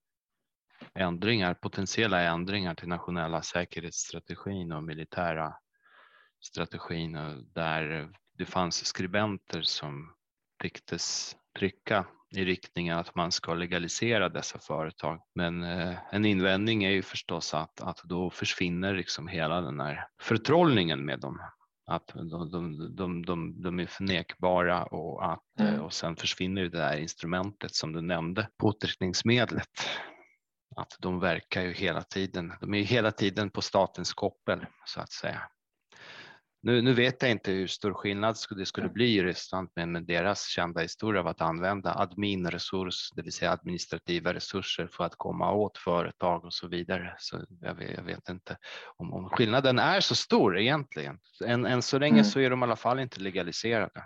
ändringar, 0.95 1.55
potentiella 1.55 2.21
ändringar 2.23 2.75
till 2.75 2.89
nationella 2.89 3.43
säkerhetsstrategin 3.43 4.73
och 4.73 4.85
militära 4.85 5.55
strategin 6.41 7.19
där 7.55 8.11
det 8.33 8.45
fanns 8.45 8.87
skribenter 8.87 9.63
som 9.63 10.15
tycktes 10.63 11.37
trycka 11.59 12.07
i 12.31 12.45
riktningen 12.45 12.99
att 12.99 13.15
man 13.15 13.33
ska 13.33 13.55
legalisera 13.55 14.29
dessa 14.29 14.59
företag. 14.59 15.21
Men 15.35 15.63
eh, 15.63 15.95
en 16.11 16.25
invändning 16.25 16.85
är 16.85 16.91
ju 16.91 17.03
förstås 17.03 17.55
att, 17.55 17.81
att 17.81 18.01
då 18.05 18.31
försvinner 18.31 18.95
liksom 18.95 19.29
hela 19.29 19.61
den 19.61 19.81
här 19.81 20.09
förtrollningen 20.23 21.05
med 21.05 21.21
dem. 21.21 21.41
Att 21.87 22.07
de, 22.15 22.51
de, 22.51 22.97
de, 22.97 23.27
de, 23.27 23.63
de 23.63 23.81
är 23.81 23.87
förnekbara 23.87 24.85
och, 24.85 25.33
att, 25.33 25.61
mm. 25.61 25.81
och 25.81 25.93
sen 25.93 26.17
försvinner 26.17 26.63
ju 26.63 26.69
det 26.69 26.79
där 26.79 26.97
instrumentet 26.97 27.75
som 27.75 27.93
du 27.93 28.01
nämnde, 28.01 28.49
påtryckningsmedlet. 28.59 29.69
Att 30.77 30.97
de 30.99 31.21
verkar 31.21 31.63
ju 31.63 31.73
hela 31.73 32.03
tiden, 32.03 32.53
de 32.61 32.75
är 32.75 32.79
ju 32.79 32.85
hela 32.85 33.13
tiden 33.13 33.51
på 33.51 33.63
statens 33.63 34.13
koppel 34.13 34.67
så 34.85 35.01
att 35.01 35.13
säga. 35.13 35.43
Nu, 36.67 36.83
nu, 36.83 36.95
vet 36.95 37.23
jag 37.23 37.31
inte 37.31 37.53
hur 37.53 37.67
stor 37.67 37.95
skillnad 37.95 38.37
det 38.57 38.67
skulle 38.67 38.89
bli 38.89 39.17
i 39.17 39.23
Ryssland 39.23 39.69
med, 39.77 40.05
deras 40.05 40.47
kända 40.47 40.81
historia 40.81 41.21
av 41.21 41.27
att 41.27 41.41
använda 41.41 41.95
adminresurs, 41.95 43.11
det 43.15 43.23
vill 43.23 43.33
säga 43.33 43.53
administrativa 43.53 44.35
resurser 44.35 44.87
för 44.93 45.05
att 45.05 45.17
komma 45.17 45.53
åt 45.53 45.79
företag 45.79 46.45
och 46.45 46.55
så 46.55 46.69
vidare. 46.69 47.15
Så 47.19 47.45
jag 47.61 47.75
vet, 47.75 47.91
jag 47.97 48.03
vet 48.03 48.29
inte 48.29 48.57
om, 48.97 49.15
om, 49.15 49.31
skillnaden 49.31 49.79
är 49.79 50.01
så 50.01 50.15
stor 50.15 50.59
egentligen. 50.59 51.19
Än, 51.45 51.67
än 51.67 51.83
så 51.83 51.99
länge 51.99 52.15
mm. 52.15 52.25
så 52.25 52.41
är 52.41 52.51
de 52.51 52.61
i 52.61 52.63
alla 52.63 52.77
fall 52.77 52.99
inte 52.99 53.21
legaliserade. 53.21 54.05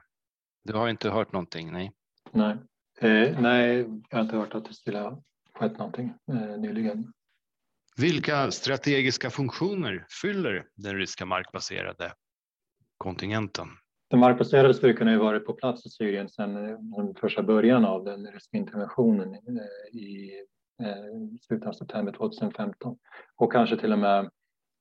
Du 0.64 0.72
har 0.72 0.88
inte 0.88 1.10
hört 1.10 1.32
någonting? 1.32 1.72
Nej. 1.72 1.92
Nej, 2.32 2.56
eh, 3.00 3.40
nej 3.40 3.76
jag 4.10 4.18
har 4.18 4.24
inte 4.24 4.36
hört 4.36 4.54
att 4.54 4.64
det 4.64 4.74
skulle 4.74 4.98
ha 4.98 5.22
skett 5.54 5.78
någonting 5.78 6.14
eh, 6.32 6.58
nyligen. 6.58 7.12
Vilka 7.96 8.50
strategiska 8.50 9.30
funktioner 9.30 10.06
fyller 10.22 10.66
den 10.76 10.96
ryska 10.96 11.26
markbaserade 11.26 12.12
kontingenten. 13.00 13.68
Den 14.10 14.20
markbaserade 14.20 14.74
styrkorna 14.74 15.10
har 15.10 15.18
varit 15.18 15.46
på 15.46 15.52
plats 15.52 15.86
i 15.86 15.90
Syrien 15.90 16.28
sedan 16.28 16.56
eh, 16.56 16.78
den 16.96 17.14
första 17.14 17.42
början 17.42 17.84
av 17.84 18.04
den 18.04 18.26
ryska 18.26 18.56
interventionen 18.56 19.34
eh, 19.34 19.98
i 19.98 20.32
eh, 20.82 20.94
slutet 21.40 21.68
av 21.68 21.72
september 21.72 22.12
2015 22.12 22.98
och 23.36 23.52
kanske 23.52 23.76
till 23.76 23.92
och 23.92 23.98
med 23.98 24.30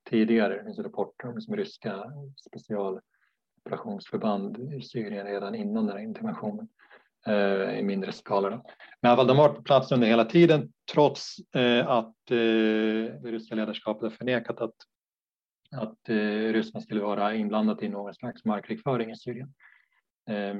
tidigare. 0.09 0.57
Det 0.57 0.63
finns 0.63 0.79
rapporter 0.79 1.27
om 1.27 1.35
liksom 1.35 1.55
ryska 1.55 2.03
specialoperationsförband 2.47 4.73
i 4.73 4.81
Syrien 4.81 5.25
redan 5.25 5.55
innan 5.55 5.85
den 5.85 5.97
här 5.97 6.03
interventionen 6.03 6.67
i 7.79 7.83
mindre 7.83 8.11
skala. 8.11 8.49
Då. 8.49 8.63
Men 9.01 9.27
de 9.27 9.37
har 9.37 9.47
varit 9.47 9.55
på 9.55 9.63
plats 9.63 9.91
under 9.91 10.07
hela 10.07 10.25
tiden 10.25 10.71
trots 10.93 11.35
att 11.85 12.15
det 12.27 13.09
ryska 13.23 13.55
ledarskapet 13.55 14.03
har 14.03 14.09
förnekat 14.09 14.61
att 14.61 14.75
att 15.71 16.09
eh, 16.09 16.53
Ryssland 16.53 16.83
skulle 16.83 17.01
vara 17.01 17.35
inblandat 17.35 17.83
i 17.83 17.89
någon 17.89 18.13
slags 18.13 18.45
markkrigföring 18.45 19.11
i 19.11 19.15
Syrien. 19.15 19.53
Eh, 20.29 20.55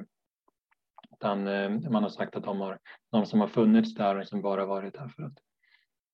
utan, 1.12 1.48
eh, 1.48 1.70
man 1.92 2.04
har 2.04 2.10
sagt 2.10 2.36
att 2.36 2.44
de, 2.44 2.62
har, 2.62 2.80
de 3.12 3.25
som 3.25 3.39
har 3.39 3.48
funnits 3.48 3.94
där 3.94 4.06
har 4.06 4.20
liksom 4.20 4.42
bara 4.42 4.66
varit 4.66 4.94
där 4.94 5.08
för 5.08 5.24
att 5.24 5.38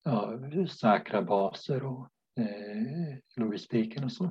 ja, 0.04 0.40
säkra 0.68 1.22
baser 1.22 1.84
och 1.84 2.10
eh, 2.40 3.18
logistiken 3.36 4.04
och 4.04 4.12
så. 4.12 4.25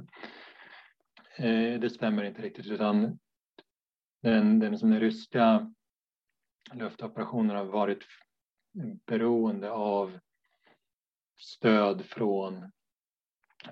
Eh, 1.36 1.80
det 1.80 1.90
stämmer 1.90 2.24
inte 2.24 2.42
riktigt 2.42 2.66
utan 2.66 3.18
den, 4.22 4.58
den, 4.58 4.78
som 4.78 4.90
den 4.90 5.00
ryska 5.00 5.72
luftoperationen 6.72 7.56
har 7.56 7.64
varit 7.64 8.02
beroende 9.06 9.70
av 9.70 10.18
stöd 11.38 12.04
från 12.04 12.72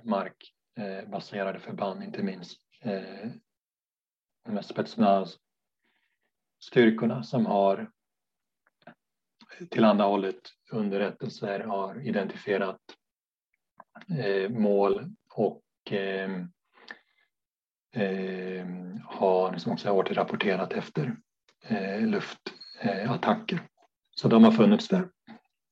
mark 0.03 0.55
Eh, 0.77 1.09
baserade 1.09 1.61
förband, 1.61 2.03
inte 2.03 2.23
minst 2.23 2.61
eh, 2.81 3.31
spetsnaz-styrkorna 4.63 7.23
som 7.23 7.47
har 7.47 7.91
tillhandahållit 9.71 10.53
underrättelser, 10.71 11.61
har 11.61 12.07
identifierat 12.07 12.81
eh, 14.19 14.51
mål 14.51 15.15
och 15.29 15.63
eh, 15.93 16.31
eh, 17.95 18.67
har 19.05 19.53
liksom 19.53 19.73
också 19.73 19.91
återrapporterat 19.91 20.73
efter 20.73 21.17
eh, 21.63 22.07
luftattacker. 22.07 23.69
Så 24.17 24.29
de 24.29 24.45
har 24.45 24.53
funnits 24.53 24.89
där. 24.89 25.11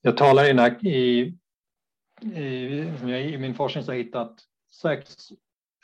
Jag 0.01 0.17
talar 0.17 0.45
i, 0.45 0.51
i, 0.89 1.35
i, 2.35 3.35
i 3.35 3.39
min 3.39 3.55
forskning 3.55 3.85
så 3.85 3.91
har 3.91 3.97
jag 3.97 4.05
hittat 4.05 4.50
sex 4.71 5.17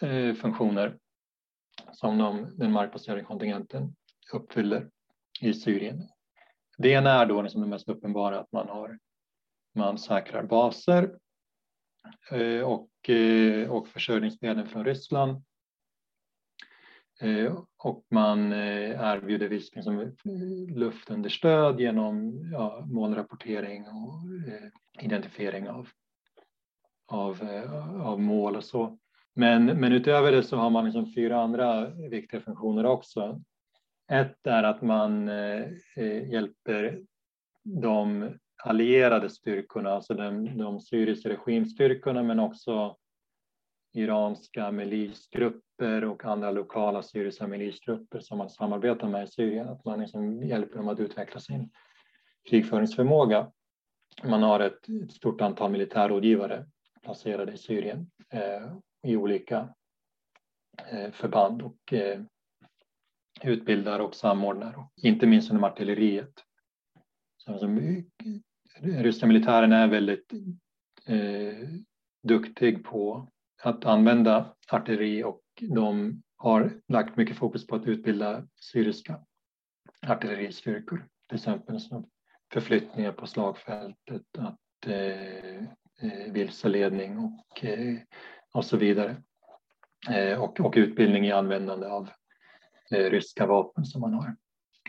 eh, 0.02 0.34
funktioner 0.34 0.98
som 1.92 2.18
de, 2.18 2.58
den 2.58 2.72
markbaserade 2.72 3.22
kontingenten 3.22 3.96
uppfyller 4.32 4.90
i 5.40 5.54
Syrien. 5.54 6.08
Det 6.78 6.88
ena 6.88 7.10
är 7.10 7.26
då 7.26 7.42
liksom 7.42 7.60
det 7.60 7.66
mest 7.66 7.88
uppenbara 7.88 8.40
att 8.40 8.52
man, 8.52 8.68
har, 8.68 8.98
man 9.74 9.98
säkrar 9.98 10.42
baser 10.42 11.18
eh, 12.30 12.60
och, 12.60 13.10
eh, 13.10 13.70
och 13.70 13.88
försörjningsmedel 13.88 14.66
från 14.66 14.84
Ryssland. 14.84 15.42
Eh, 17.20 17.58
och 17.76 18.06
man 18.10 18.52
eh, 18.52 18.90
erbjuder 18.90 19.48
viss 19.48 19.74
liksom, 19.74 20.16
luftunderstöd 20.68 21.80
genom 21.80 22.40
ja, 22.52 22.86
målrapportering 22.86 23.82
och 23.88 24.52
eh, 24.52 25.04
identifiering 25.04 25.68
av, 25.68 25.88
av, 27.06 27.42
eh, 27.42 28.06
av 28.06 28.20
mål 28.20 28.56
och 28.56 28.64
så. 28.64 28.98
Men, 29.34 29.66
men 29.66 29.92
utöver 29.92 30.32
det 30.32 30.42
så 30.42 30.56
har 30.56 30.70
man 30.70 30.84
liksom 30.84 31.12
fyra 31.12 31.42
andra 31.42 31.90
viktiga 31.90 32.40
funktioner 32.40 32.86
också. 32.86 33.40
Ett 34.12 34.46
är 34.46 34.62
att 34.62 34.82
man 34.82 35.28
eh, 35.28 35.64
eh, 35.96 36.30
hjälper 36.30 37.02
de 37.64 38.30
allierade 38.64 39.30
styrkorna, 39.30 39.90
alltså 39.90 40.14
de, 40.14 40.58
de 40.58 40.80
syriska 40.80 41.28
regimstyrkorna 41.28 42.22
men 42.22 42.40
också 42.40 42.96
iranska 43.92 44.70
milisgrupper 44.70 46.04
och 46.04 46.24
andra 46.24 46.50
lokala 46.50 47.02
syriska 47.02 47.46
milisgrupper 47.46 48.20
som 48.20 48.38
man 48.38 48.50
samarbetar 48.50 49.08
med 49.08 49.24
i 49.24 49.30
Syrien. 49.30 49.68
Att 49.68 49.84
man 49.84 50.00
liksom 50.00 50.42
hjälper 50.42 50.76
dem 50.76 50.88
att 50.88 51.00
utveckla 51.00 51.40
sin 51.40 51.70
krigföringsförmåga. 52.50 53.52
Man 54.24 54.42
har 54.42 54.60
ett, 54.60 54.88
ett 55.04 55.12
stort 55.12 55.40
antal 55.40 55.70
militärrådgivare 55.70 56.66
placerade 57.06 57.52
i 57.52 57.58
Syrien 57.58 58.10
eh, 58.30 58.72
i 59.02 59.16
olika 59.16 59.74
eh, 60.90 61.10
förband 61.10 61.62
och 61.62 61.92
eh, 61.92 62.20
utbildar 63.42 64.00
och 64.00 64.14
samordnar, 64.14 64.88
inte 65.02 65.26
minst 65.26 65.50
inom 65.50 65.64
artilleriet. 65.64 66.32
Så 67.36 67.52
alltså, 67.52 67.68
ryska 68.80 69.26
militären 69.26 69.72
är 69.72 69.88
väldigt 69.88 70.32
eh, 71.06 71.68
duktig 72.22 72.84
på 72.84 73.28
att 73.62 73.84
använda 73.84 74.54
artilleri 74.70 75.24
och 75.24 75.42
de 75.60 76.22
har 76.36 76.80
lagt 76.88 77.16
mycket 77.16 77.36
fokus 77.36 77.66
på 77.66 77.76
att 77.76 77.86
utbilda 77.86 78.46
syriska 78.60 79.20
artilleristyrkor, 80.06 81.08
till 81.28 81.36
exempel 81.36 81.80
som 81.80 82.10
förflyttningar 82.52 83.12
på 83.12 83.26
slagfältet, 83.26 84.38
att 84.38 84.86
eh 84.86 85.68
Eh, 86.02 86.32
vilseledning 86.32 87.18
och, 87.18 87.64
eh, 87.64 87.96
och 88.52 88.64
så 88.64 88.76
vidare. 88.76 89.16
Eh, 90.10 90.42
och, 90.42 90.60
och 90.60 90.74
utbildning 90.76 91.26
i 91.26 91.32
användande 91.32 91.86
av 91.86 92.08
Eh, 92.90 93.10
ryska 93.10 93.46
vapen 93.46 93.84
som 93.84 94.00
man 94.00 94.14
har 94.14 94.36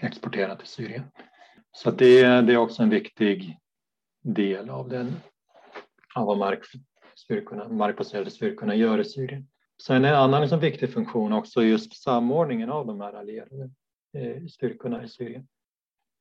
exporterat 0.02 0.60
till 0.60 0.68
Syrien. 0.68 1.04
Så 1.72 1.92
det, 1.92 2.42
det 2.42 2.54
är 2.54 2.58
också 2.58 2.84
en 2.84 2.90
viktig 2.90 3.60
del 4.24 4.70
av, 4.70 4.90
den, 4.90 5.16
av 6.16 6.26
vad 6.26 6.38
markstyrkorna, 6.38 7.68
markbaserade 7.68 8.32
styrkorna 8.32 8.76
gör 8.76 9.00
i 9.00 9.06
Syrien. 9.06 9.48
Sen 9.84 10.06
en 10.06 10.16
annan 10.16 10.42
liksom 10.42 10.60
viktig 10.60 10.94
funktion 10.94 11.34
också 11.34 11.64
just 11.64 12.04
samordningen 12.04 12.70
av 12.70 12.88
de 12.88 13.02
här 13.02 13.14
allierade 13.14 13.70
eh, 14.18 14.46
styrkorna 14.46 15.04
i 15.04 15.08
Syrien. 15.08 15.48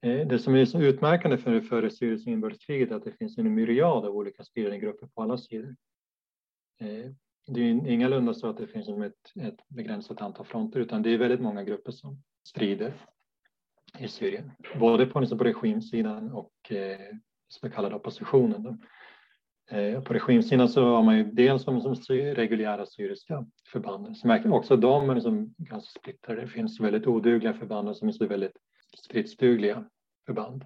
Eh, 0.06 0.26
det 0.26 0.38
som 0.38 0.54
är 0.54 0.64
så 0.64 0.80
utmärkande 0.80 1.38
för, 1.38 1.50
det 1.50 1.62
före 1.62 1.90
Syriens 1.90 2.26
inbördeskriget 2.26 2.90
är 2.90 2.94
att 2.94 3.04
det 3.04 3.12
finns 3.12 3.38
en 3.38 3.54
myriad 3.54 4.04
av 4.04 4.16
olika 4.16 4.44
styrande 4.44 4.78
grupper 4.78 5.07
på 5.07 5.22
alla 5.22 5.38
sidor 5.38 5.76
eh, 6.81 7.11
det 7.46 7.61
är 7.61 7.88
ingalunda 7.88 8.35
så 8.35 8.48
att 8.48 8.57
det 8.57 8.66
finns 8.66 8.88
ett, 8.88 9.42
ett 9.42 9.68
begränsat 9.68 10.20
antal 10.22 10.46
fronter 10.46 10.81
utan 10.81 11.02
det 11.02 11.11
är 11.11 11.18
väldigt 11.18 11.40
många 11.40 11.64
grupper 11.64 11.92
som 11.92 12.22
strider 12.48 12.94
i 13.98 14.09
Syrien. 14.09 14.52
Både 14.81 15.07
på, 15.07 15.20
liksom, 15.20 15.38
på 15.38 15.44
regimsidan 15.44 16.33
och 16.33 16.72
eh, 16.72 17.16
så 17.48 17.70
kallade 17.70 17.94
oppositionen. 17.94 18.62
Då. 18.62 18.76
Eh, 19.76 20.02
på 20.02 20.14
regimsidan 20.14 20.68
så 20.68 20.85
har 20.85 21.02
man 21.02 21.18
ju 21.18 21.24
dels 21.24 21.64
de 21.64 21.81
som 21.81 21.94
reguljära 22.35 22.87
syriska 22.87 23.46
förbanden, 23.72 24.14
som 24.14 24.52
också 24.52 24.76
de 24.76 25.11
är 25.11 25.14
liksom 25.14 25.54
ganska 25.59 26.00
splittrade. 26.00 26.40
Det 26.40 26.48
finns 26.48 26.81
väldigt 26.81 27.07
odugliga 27.07 27.54
förband 27.54 27.96
som 27.96 28.12
så 28.12 28.26
väldigt 28.26 28.57
stridsdugliga 28.98 29.85
förband. 30.26 30.64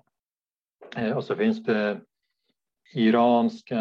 Eh, 0.97 1.17
och 1.17 1.25
så 1.25 1.37
finns 1.37 1.65
det 1.65 2.01
iranska 2.95 3.79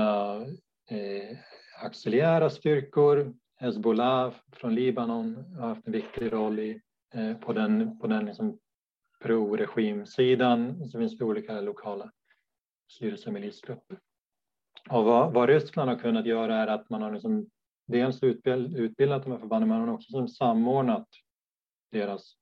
eh, 0.89 1.37
auxiliära 1.83 2.49
styrkor. 2.49 3.33
Hezbollah 3.55 4.33
från 4.51 4.75
Libanon 4.75 5.55
har 5.59 5.67
haft 5.67 5.87
en 5.87 5.93
viktig 5.93 6.33
roll 6.33 6.59
i, 6.59 6.81
eh, 7.13 7.37
på 7.37 7.53
den, 7.53 7.99
på 7.99 8.07
den 8.07 8.25
liksom 8.25 8.59
pro-regimsidan. 9.19 10.89
Så 10.89 10.99
finns 10.99 11.17
det 11.17 11.25
olika 11.25 11.61
lokala 11.61 12.11
styrelsemilisgrupper. 12.91 13.99
Och 14.89 15.05
vad, 15.05 15.33
vad 15.33 15.49
Ryssland 15.49 15.89
har 15.89 15.97
kunnat 15.97 16.25
göra 16.25 16.55
är 16.55 16.67
att 16.67 16.89
man 16.89 17.01
har 17.01 17.11
liksom 17.11 17.49
dels 17.87 18.23
utbild, 18.23 18.77
utbildat 18.77 19.23
de 19.23 19.31
här 19.31 19.39
förbanden, 19.39 19.69
men 19.69 19.79
man 19.79 19.87
har 19.87 19.95
också 19.95 20.07
liksom 20.07 20.27
samordnat 20.27 21.07
deras 21.91 22.35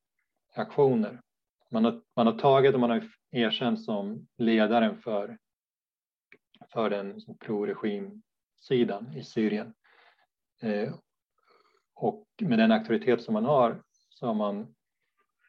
aktioner. 0.56 1.21
Man 1.71 1.86
har, 1.86 2.02
man 2.15 2.28
har 2.28 2.34
tagit 2.34 2.73
och 2.73 2.80
man 2.80 2.89
har 2.89 3.10
erkänd 3.32 3.82
som 3.82 4.28
ledaren 4.38 4.98
för, 4.98 5.38
för 6.74 6.90
den 6.90 7.13
liksom 7.13 7.38
pro-regim 7.38 8.22
sidan 8.60 9.13
i 9.16 9.24
Syrien. 9.24 9.74
Eh, 10.62 10.94
och 11.94 12.28
med 12.42 12.60
den 12.60 12.72
auktoritet 12.72 13.22
som 13.22 13.34
man 13.34 13.46
har 13.46 13.84
så 14.10 14.28
har 14.28 14.34
man 14.34 14.76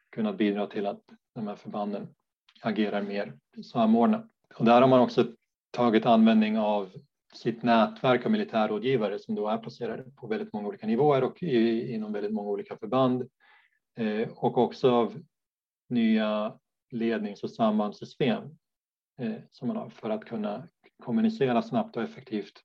kunnat 0.09 0.37
bidra 0.37 0.67
till 0.67 0.85
att 0.85 1.03
de 1.35 1.47
här 1.47 1.55
förbanden 1.55 2.15
agerar 2.61 3.01
mer 3.01 3.39
samordnat. 3.63 4.25
Och 4.55 4.65
där 4.65 4.81
har 4.81 4.87
man 4.87 4.99
också 4.99 5.27
tagit 5.71 6.05
användning 6.05 6.57
av 6.57 6.91
sitt 7.33 7.63
nätverk 7.63 8.25
av 8.25 8.31
militärrådgivare 8.31 9.19
som 9.19 9.35
då 9.35 9.47
är 9.47 9.57
placerade 9.57 10.11
på 10.15 10.27
väldigt 10.27 10.53
många 10.53 10.67
olika 10.67 10.87
nivåer 10.87 11.23
och 11.23 11.43
i, 11.43 11.93
inom 11.93 12.13
väldigt 12.13 12.33
många 12.33 12.49
olika 12.49 12.77
förband. 12.77 13.29
Eh, 13.95 14.29
och 14.29 14.57
också 14.57 14.91
av 14.91 15.21
nya 15.89 16.59
lednings 16.91 17.43
och 17.43 17.51
sambandssystem 17.51 18.43
eh, 19.21 19.35
som 19.51 19.67
man 19.67 19.77
har 19.77 19.89
för 19.89 20.09
att 20.09 20.25
kunna 20.25 20.67
kommunicera 21.03 21.61
snabbt 21.61 21.97
och 21.97 22.03
effektivt 22.03 22.63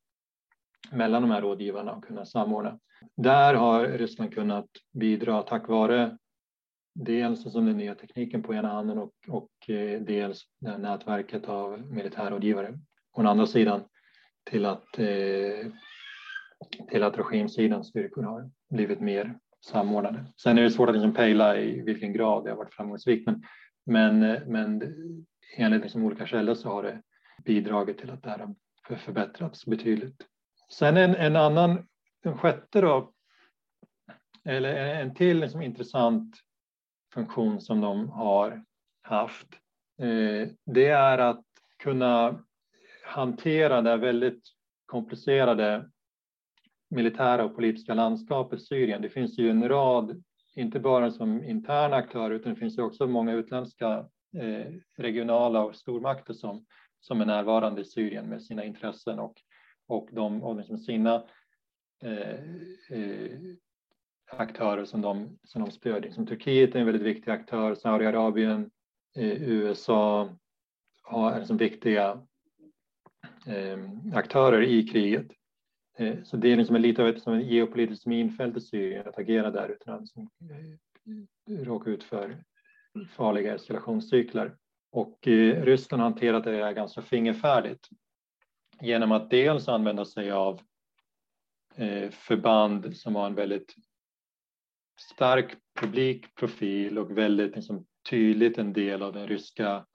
mellan 0.93 1.23
de 1.23 1.31
här 1.31 1.43
rådgivarna 1.43 1.93
och 1.93 2.05
kunna 2.05 2.27
samordna. 2.27 2.79
Där 3.17 3.55
har 3.55 3.85
Ryssland 3.85 4.35
kunnat 4.35 4.69
bidra 4.93 5.43
tack 5.43 5.69
vare 5.69 6.19
dels 6.95 7.53
som 7.53 7.67
den 7.67 7.77
nya 7.77 7.95
tekniken 7.95 8.43
på 8.43 8.55
ena 8.55 8.69
handen 8.69 8.99
och, 8.99 9.13
och 9.29 9.71
eh, 9.71 10.01
dels 10.01 10.43
det 10.61 10.79
nätverket 10.79 11.49
av 11.49 11.81
militärrådgivare. 11.81 12.79
På 13.15 13.23
den 13.23 13.31
andra 13.31 13.47
sidan 13.47 13.85
till 14.51 14.65
att, 14.65 14.99
eh, 14.99 15.73
till 16.91 17.03
att 17.03 17.19
regimsidans 17.19 17.89
styrkor 17.89 18.23
har 18.23 18.51
blivit 18.71 19.01
mer 19.01 19.39
samordnade. 19.61 20.25
Sen 20.43 20.59
är 20.59 20.63
det 20.63 20.71
svårt 20.71 20.89
att 20.89 20.95
liksom 20.95 21.15
pejla 21.15 21.59
i 21.59 21.81
vilken 21.81 22.13
grad 22.13 22.45
det 22.45 22.51
har 22.51 22.57
varit 22.57 22.75
framgångsrikt 22.75 23.27
men, 23.27 23.43
men, 23.85 24.23
eh, 24.23 24.43
men 24.47 24.83
enligt 25.57 25.83
liksom 25.83 26.05
olika 26.05 26.27
källor 26.27 26.55
så 26.55 26.69
har 26.69 26.83
det 26.83 27.03
bidragit 27.45 27.99
till 27.99 28.11
att 28.11 28.23
det 28.23 28.31
här 28.31 28.39
har 28.83 28.97
förbättrats 28.97 29.67
betydligt. 29.67 30.27
Sen 30.73 30.97
en, 30.97 31.15
en 31.15 31.37
annan, 31.37 31.87
en 32.23 32.39
sjätte 32.39 32.81
då, 32.81 33.13
eller 34.45 34.77
en 34.77 35.15
till 35.15 35.41
liksom 35.41 35.63
intressant 35.63 36.37
funktion 37.15 37.61
som 37.61 37.81
de 37.81 38.09
har 38.09 38.65
haft. 39.03 39.49
Eh, 39.99 40.49
det 40.67 40.87
är 40.87 41.19
att 41.19 41.45
kunna 41.79 42.45
hantera 43.05 43.83
det 43.83 43.97
väldigt 43.97 44.43
komplicerade 44.87 45.91
militära 46.91 47.45
och 47.45 47.55
politiska 47.55 47.95
landskapet 47.95 48.63
Syrien. 48.63 49.03
Det 49.03 49.09
finns 49.09 49.39
ju 49.39 49.51
en 49.51 49.69
rad, 49.69 50.23
inte 50.55 50.81
bara 50.81 51.11
som 51.11 51.45
interna 51.45 51.97
aktörer, 51.97 52.31
utan 52.31 52.55
det 52.55 52.61
finns 52.61 52.79
ju 52.79 52.83
också 52.83 53.07
många 53.07 53.33
utländska 53.33 54.07
eh, 54.37 54.73
regionala 54.97 55.65
och 55.65 55.77
stormakter 55.77 56.35
som, 56.35 56.65
som 57.01 57.21
är 57.21 57.27
närvarande 57.27 57.81
i 57.81 57.85
Syrien 57.85 58.29
med 58.29 58.43
sina 58.43 58.65
intressen 58.65 59.19
och 59.19 59.35
och 59.87 60.09
de 60.13 60.43
och 60.43 60.57
liksom 60.57 60.79
sina 60.79 61.25
eh, 62.03 62.41
eh, 62.91 63.39
aktörer 64.31 64.85
som 64.85 65.01
de, 65.01 65.39
som 65.43 65.63
de 65.65 65.71
stödjer. 65.71 66.13
Som 66.13 66.27
Turkiet 66.27 66.75
är 66.75 66.81
en 66.81 66.87
väldigt 66.87 67.03
viktig 67.03 67.31
aktör, 67.31 67.75
Saudiarabien, 67.75 68.71
eh, 69.17 69.43
USA 69.43 70.29
har, 71.03 71.33
är 71.33 71.45
som 71.45 71.57
viktiga 71.57 72.27
eh, 73.47 73.79
aktörer 74.15 74.63
i 74.63 74.89
kriget. 74.89 75.27
Eh, 75.97 76.23
så 76.25 76.37
det 76.37 76.53
är 76.53 76.57
liksom 76.57 76.77
lite 76.77 77.03
av 77.03 77.09
ett 77.09 77.23
som 77.23 77.35
ett 77.35 77.47
geopolitiskt 77.47 78.07
minfält 78.07 78.57
i 78.57 78.61
Syrien 78.61 79.09
att 79.09 79.19
agera 79.19 79.51
där 79.51 79.69
utan 79.69 79.95
att 79.95 80.01
liksom, 80.01 80.31
eh, 80.51 81.65
råka 81.65 81.91
ut 81.91 82.05
för 82.05 82.45
farliga 83.11 83.55
eskalationscykler. 83.55 84.57
Och 84.91 85.29
eh, 85.29 85.65
Ryssland 85.65 86.03
har 86.03 86.11
hanterat 86.11 86.45
det 86.45 86.65
här 86.65 86.73
ganska 86.73 87.03
fingerfärdigt 87.03 87.89
genom 88.81 89.13
att 89.13 89.31
dels 89.31 89.69
använda 89.69 90.05
sig 90.05 90.31
av 90.31 90.61
förband 92.11 92.97
som 92.97 93.15
har 93.15 93.27
en 93.27 93.35
väldigt 93.35 93.75
stark 95.01 95.57
publik 95.81 96.35
profil 96.35 96.99
och 96.99 97.19
väldigt 97.19 97.57
liksom, 97.57 97.87
tydligt 98.11 98.59
en 98.59 98.73
del 98.73 99.03
av 99.03 99.13
den 99.13 99.27
ryska 99.27 99.87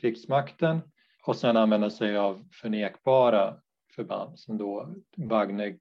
krigsmakten 0.00 0.80
och 1.22 1.36
sen 1.36 1.56
använda 1.56 1.90
sig 1.90 2.16
av 2.16 2.48
förnekbara 2.52 3.60
förband 3.96 4.38
som 4.38 4.58
då 4.58 4.94
Wagner, 5.16 5.78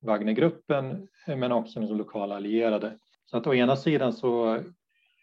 Wagnergruppen 0.00 1.08
men 1.26 1.52
också 1.52 1.80
de 1.80 1.96
lokala 1.96 2.36
allierade. 2.36 2.98
Så 3.24 3.36
att 3.36 3.46
å 3.46 3.54
ena 3.54 3.76
sidan 3.76 4.12
så 4.12 4.62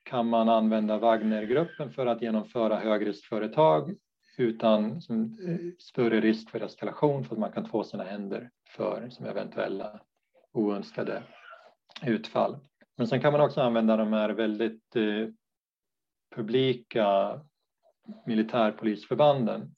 kan 0.03 0.29
man 0.29 0.49
använda 0.49 0.97
Wagnergruppen 0.97 1.91
för 1.91 2.05
att 2.05 2.21
genomföra 2.21 2.79
högriskföretag 2.79 3.95
utan 4.37 5.01
som, 5.01 5.23
eh, 5.47 5.71
större 5.79 6.21
risk 6.21 6.49
för 6.49 6.61
eskalation 6.61 7.25
för 7.25 7.35
att 7.35 7.39
man 7.39 7.51
kan 7.51 7.69
två 7.69 7.83
sina 7.83 8.03
händer 8.03 8.49
för 8.69 9.09
som 9.09 9.25
eventuella 9.25 9.99
oönskade 10.51 11.23
utfall. 12.05 12.57
Men 12.97 13.07
sen 13.07 13.21
kan 13.21 13.31
man 13.31 13.41
också 13.41 13.61
använda 13.61 13.97
de 13.97 14.13
här 14.13 14.29
väldigt 14.29 14.95
eh, 14.95 15.27
publika 16.35 17.39
militärpolisförbanden 18.25 19.71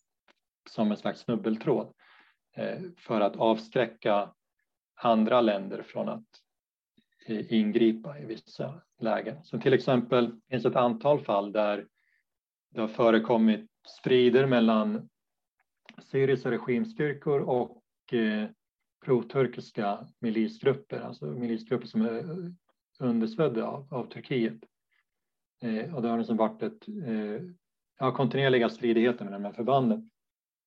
som 0.69 0.91
en 0.91 0.97
slags 0.97 1.19
snubbeltråd 1.19 1.87
eh, 1.87 1.91
Eh, 2.55 2.79
för 2.97 3.21
att 3.21 3.35
avskräcka 3.35 4.33
andra 4.95 5.41
länder 5.41 5.83
från 5.83 6.09
att 6.09 6.27
eh, 7.25 7.53
ingripa 7.53 8.19
i 8.19 8.25
vissa 8.25 8.81
lägen. 8.99 9.43
Så 9.43 9.59
till 9.59 9.73
exempel 9.73 10.31
finns 10.49 10.65
ett 10.65 10.75
antal 10.75 11.19
fall 11.19 11.51
där 11.51 11.87
det 12.71 12.81
har 12.81 12.87
förekommit 12.87 13.69
strider 13.87 14.45
mellan 14.45 15.09
syriska 16.01 16.51
regimstyrkor 16.51 17.39
och 17.39 18.13
eh, 18.13 18.49
pro-turkiska 19.05 20.07
milisgrupper, 20.19 20.99
alltså 20.99 21.25
milisgrupper 21.25 21.87
som 21.87 22.01
är 22.01 22.53
understödda 22.99 23.67
av, 23.67 23.93
av 23.93 24.05
Turkiet. 24.05 24.59
Eh, 25.61 25.95
och 25.95 26.01
det 26.01 26.07
har 26.07 26.17
liksom 26.17 26.37
varit 26.37 26.63
ett, 26.63 26.87
eh, 26.87 27.41
ja, 27.99 28.11
kontinuerliga 28.11 28.69
stridigheter 28.69 29.25
med 29.25 29.33
de 29.33 29.45
här 29.45 29.53
förbanden. 29.53 30.09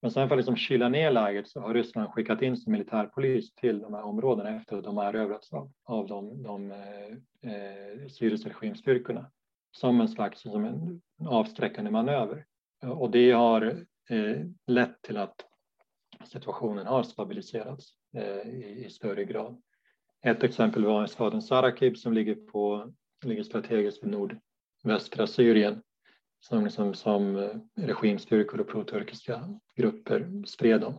Men 0.01 0.11
sen 0.11 0.27
för 0.27 0.35
att 0.35 0.39
liksom 0.39 0.55
kyla 0.55 0.89
ner 0.89 1.11
läget 1.11 1.47
så 1.47 1.59
har 1.59 1.73
Ryssland 1.73 2.09
skickat 2.09 2.41
in 2.41 2.57
sin 2.57 2.71
militärpolis 2.71 3.53
till 3.55 3.79
de 3.79 3.93
här 3.93 4.03
områdena 4.03 4.49
efter 4.55 4.77
att 4.77 4.83
de 4.83 4.97
har 4.97 5.05
erövrats 5.05 5.53
av, 5.53 5.71
av 5.83 6.07
de, 6.07 6.43
de 6.43 6.71
eh, 6.71 6.81
eh 7.51 8.07
syriska 8.07 8.49
regimstyrkorna 8.49 9.31
som 9.71 10.01
en 10.01 10.09
slags 10.09 10.41
som 10.41 10.65
en 10.65 11.01
avskräckande 11.27 11.91
manöver. 11.91 12.45
Och 12.81 13.11
det 13.11 13.31
har 13.31 13.85
eh, 14.09 14.45
lett 14.67 15.01
till 15.01 15.17
att 15.17 15.45
situationen 16.25 16.87
har 16.87 17.03
stabiliserats 17.03 17.93
eh, 18.17 18.49
i, 18.49 18.83
i, 18.85 18.89
större 18.89 19.25
grad. 19.25 19.61
Ett 20.21 20.43
exempel 20.43 20.85
var 20.85 21.07
staden 21.07 21.41
Sarakib 21.41 21.97
som 21.97 22.13
ligger, 22.13 22.35
på, 22.35 22.93
ligger 23.25 23.43
strategiskt 23.43 24.03
i 24.03 24.07
nordvästra 24.07 25.27
Syrien 25.27 25.81
som, 26.39 26.63
liksom, 26.63 26.93
som 26.93 27.35
eh, 27.35 27.49
regimstyrkor 27.75 28.59
och 28.59 28.67
pro-turkiska 28.67 29.59
grupper 29.75 30.45
spred 30.45 30.81
dem. 30.81 30.93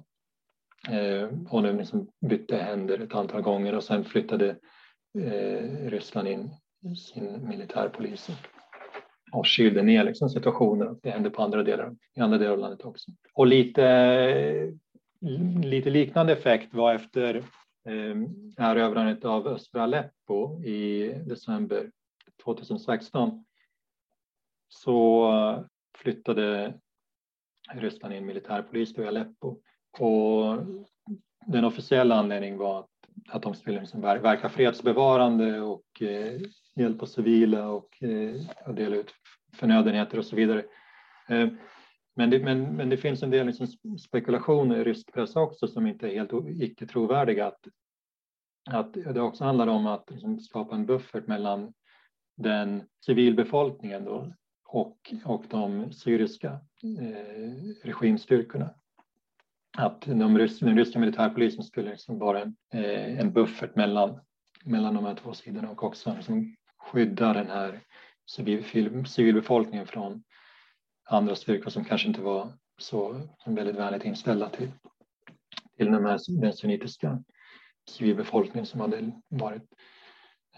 Eh, 0.88 1.29
och 1.48 1.62
de 1.62 1.76
liksom 1.76 2.09
bytte 2.20 2.57
händer 2.57 2.98
ett 2.98 3.14
antal 3.14 3.42
gånger 3.42 3.76
och 3.76 3.85
sen 3.85 4.05
flyttade 4.05 4.57
eh, 5.18 5.90
Ryssland 5.90 6.29
in 6.29 6.50
sin 6.96 7.48
militärpolis 7.48 8.29
och, 8.29 9.38
och 9.38 9.46
kylde 9.46 9.83
ner 9.83 10.05
liksom, 10.05 10.29
situationen. 10.29 10.98
Det 11.03 11.11
hände 11.11 11.31
på 11.31 11.42
andra 11.42 11.62
delar, 11.62 11.96
i 12.16 12.20
andra 12.20 12.38
delar 12.38 12.53
av 12.53 12.59
landet 12.59 12.85
också. 12.85 13.11
Och 13.35 13.46
lite, 13.46 13.85
eh, 13.85 14.68
lite 15.64 15.90
liknande 15.90 16.33
effekt 16.33 16.74
var 16.74 16.94
efter 16.94 17.37
eh, 17.88 18.16
erövrandet 18.57 19.24
av 19.24 19.46
östra 19.46 19.83
Aleppo 19.83 20.64
i 20.64 21.12
december 21.26 21.90
2016 22.44 23.44
så 24.70 25.64
flyttade 25.98 26.74
Ryssland 27.72 28.14
in 28.14 28.26
militärpolis 28.26 28.94
till 28.94 29.06
Aleppo. 29.06 29.56
Och 29.98 30.56
den 31.46 31.64
officiella 31.64 32.14
anledningen 32.14 32.59
var 32.59 32.80
att, 32.80 32.88
att 33.28 33.42
de 33.42 33.54
skulle 33.54 33.80
liksom 33.80 34.00
verka 34.00 34.48
fredsbevarande 34.48 35.61
och 35.61 36.02
eh, 36.02 36.40
hjälpa 36.76 37.06
civila 37.06 37.68
och, 37.68 38.02
eh, 38.02 38.35
och 38.66 38.74
dela 38.74 38.96
ut 38.96 39.14
förnödenheter 39.54 40.18
och 40.18 40.24
så 40.24 40.37
vidare. 40.37 40.64
Eh, 41.28 41.48
men, 42.16 42.30
det, 42.30 42.38
men, 42.38 42.76
men 42.76 42.88
det 42.88 42.96
finns 42.96 43.22
en 43.22 43.30
del 43.30 43.46
liksom 43.46 43.66
spekulationer 43.98 44.76
i 44.76 44.85
rysk 44.85 45.12
press 45.12 45.37
också 45.37 45.68
som 45.68 45.87
inte 45.87 46.09
är 46.09 46.14
helt 46.14 46.62
icke 46.62 46.87
trovärdiga. 46.87 47.46
Att, 47.46 47.66
att 48.70 48.92
det 48.92 49.20
också 49.20 49.44
handlar 49.44 49.66
om 49.66 49.87
att 49.87 50.11
liksom 50.11 50.40
skapa 50.40 50.74
en 50.74 50.87
buffert 50.87 51.26
mellan 51.26 51.72
den 52.37 52.83
civilbefolkningen 53.04 54.04
då, 54.04 54.33
och, 54.72 55.14
och 55.24 55.44
de 55.48 55.92
syriska 55.92 56.61
eh, 57.00 57.62
regimstyrkorna. 57.83 58.74
Att 59.78 60.00
de 60.00 60.38
rys 60.38 60.59
den 60.59 60.78
ryska 60.78 60.98
militärpolisen 60.98 61.64
skulle 61.64 61.90
liksom 61.90 62.18
vara 62.18 62.42
en, 62.42 62.56
eh, 62.74 63.20
en 63.20 63.33
buffert 63.33 63.76
mellan, 63.76 64.20
mellan 64.64 64.94
de 64.94 65.04
här 65.04 65.14
två 65.14 65.35
sidorna 65.35 65.70
och 65.70 65.85
också 65.85 66.14
liksom 66.14 66.56
skydda 66.78 67.33
den 67.33 67.46
här 67.46 67.80
civil, 68.30 69.06
civilbefolkningen 69.06 69.87
från 69.87 70.22
andra 71.04 71.35
styrkor 71.37 71.70
som 71.70 71.85
kanske 71.85 72.09
inte 72.09 72.20
var 72.20 72.52
så 72.78 73.28
väldigt 73.46 73.76
vänligt 73.76 74.04
inställda 74.04 74.48
till, 74.48 74.70
till 75.76 75.87
den, 75.87 76.06
här, 76.06 76.40
den 76.40 76.52
sunnitiska 76.52 77.22
civilbefolkningen 77.88 78.66
som 78.66 78.80
hade 78.80 79.12
varit 79.28 79.62
eh, 79.62 80.00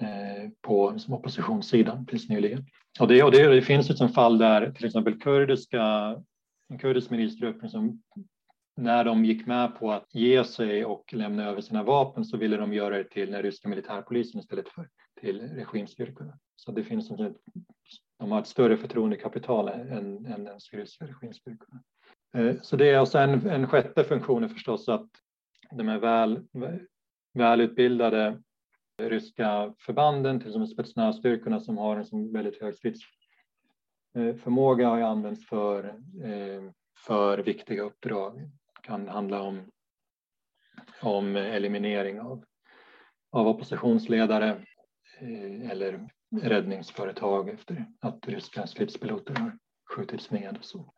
Eh, 0.00 0.50
på 0.60 0.98
som 0.98 1.14
oppositionssidan 1.14 2.06
tills 2.06 2.28
nyligen. 2.28 2.64
Och 3.00 3.08
det, 3.08 3.22
och 3.22 3.32
det, 3.32 3.54
det 3.54 3.62
finns 3.62 3.90
ett 3.90 4.14
fall 4.14 4.38
där 4.38 4.70
till 4.70 4.86
exempel 4.86 5.20
kurdiska, 5.20 5.82
en 6.68 6.78
kurdisk 6.78 7.10
milisgrupp 7.10 7.70
som 7.70 8.02
när 8.76 9.04
de 9.04 9.24
gick 9.24 9.46
med 9.46 9.78
på 9.78 9.92
att 9.92 10.14
ge 10.14 10.44
sig 10.44 10.84
och 10.84 11.14
lämna 11.14 11.44
över 11.44 11.60
sina 11.60 11.82
vapen 11.82 12.24
så 12.24 12.36
ville 12.36 12.56
de 12.56 12.72
göra 12.72 12.98
det 12.98 13.04
till 13.04 13.30
den 13.30 13.42
ryska 13.42 13.68
militärpolisen 13.68 14.40
istället 14.40 14.68
för 14.68 14.88
till 15.20 15.40
regimstyrkorna. 15.40 16.38
Så 16.56 16.72
det 16.72 16.84
finns 16.84 17.10
en, 17.10 17.34
de 18.18 18.32
har 18.32 18.40
ett 18.40 18.46
större 18.46 18.76
förtroendekapital 18.76 19.68
än, 19.68 20.26
än 20.26 20.44
den 20.44 20.60
syriska 20.60 21.06
regimstyrkorna. 21.06 21.82
Eh, 22.36 22.54
så 22.62 22.76
det 22.76 22.88
är 22.88 22.98
alltså 22.98 23.18
och 23.18 23.40
sen 23.40 23.50
en 23.50 23.66
sjätte 23.66 24.04
funktion 24.04 24.44
är 24.44 24.48
förstås 24.48 24.88
att 24.88 25.08
de 25.70 25.88
är 25.88 25.98
väl, 25.98 26.40
välutbildade 27.34 28.42
ryska 28.98 29.74
förbanden, 29.78 30.40
till 30.40 30.48
exempel 30.48 30.68
spetsnazstyrkorna 30.68 31.60
som 31.60 31.78
har 31.78 31.96
en 31.96 32.06
som 32.06 32.32
väldigt 32.32 32.60
hög 32.60 32.74
stridsförmåga 32.74 34.88
har 34.88 35.00
använts 35.00 35.46
för, 35.46 35.84
eh, 36.24 36.62
för 37.06 37.38
viktiga 37.38 37.82
uppdrag. 37.82 38.38
Det 38.38 38.50
kan 38.82 39.08
handla 39.08 39.42
om, 39.42 39.70
om 41.02 41.36
eliminering 41.36 42.20
av, 42.20 42.44
av 43.30 43.48
oppositionsledare 43.48 44.48
eh, 45.20 45.70
eller 45.70 46.08
räddningsföretag 46.42 47.48
efter 47.48 47.86
att 48.00 48.28
ryska 48.28 48.66
stridspiloter 48.66 49.34
har 49.34 49.58
skjutits 49.84 50.30
ned 50.30 50.56
och 50.58 50.64
så. 50.64 50.92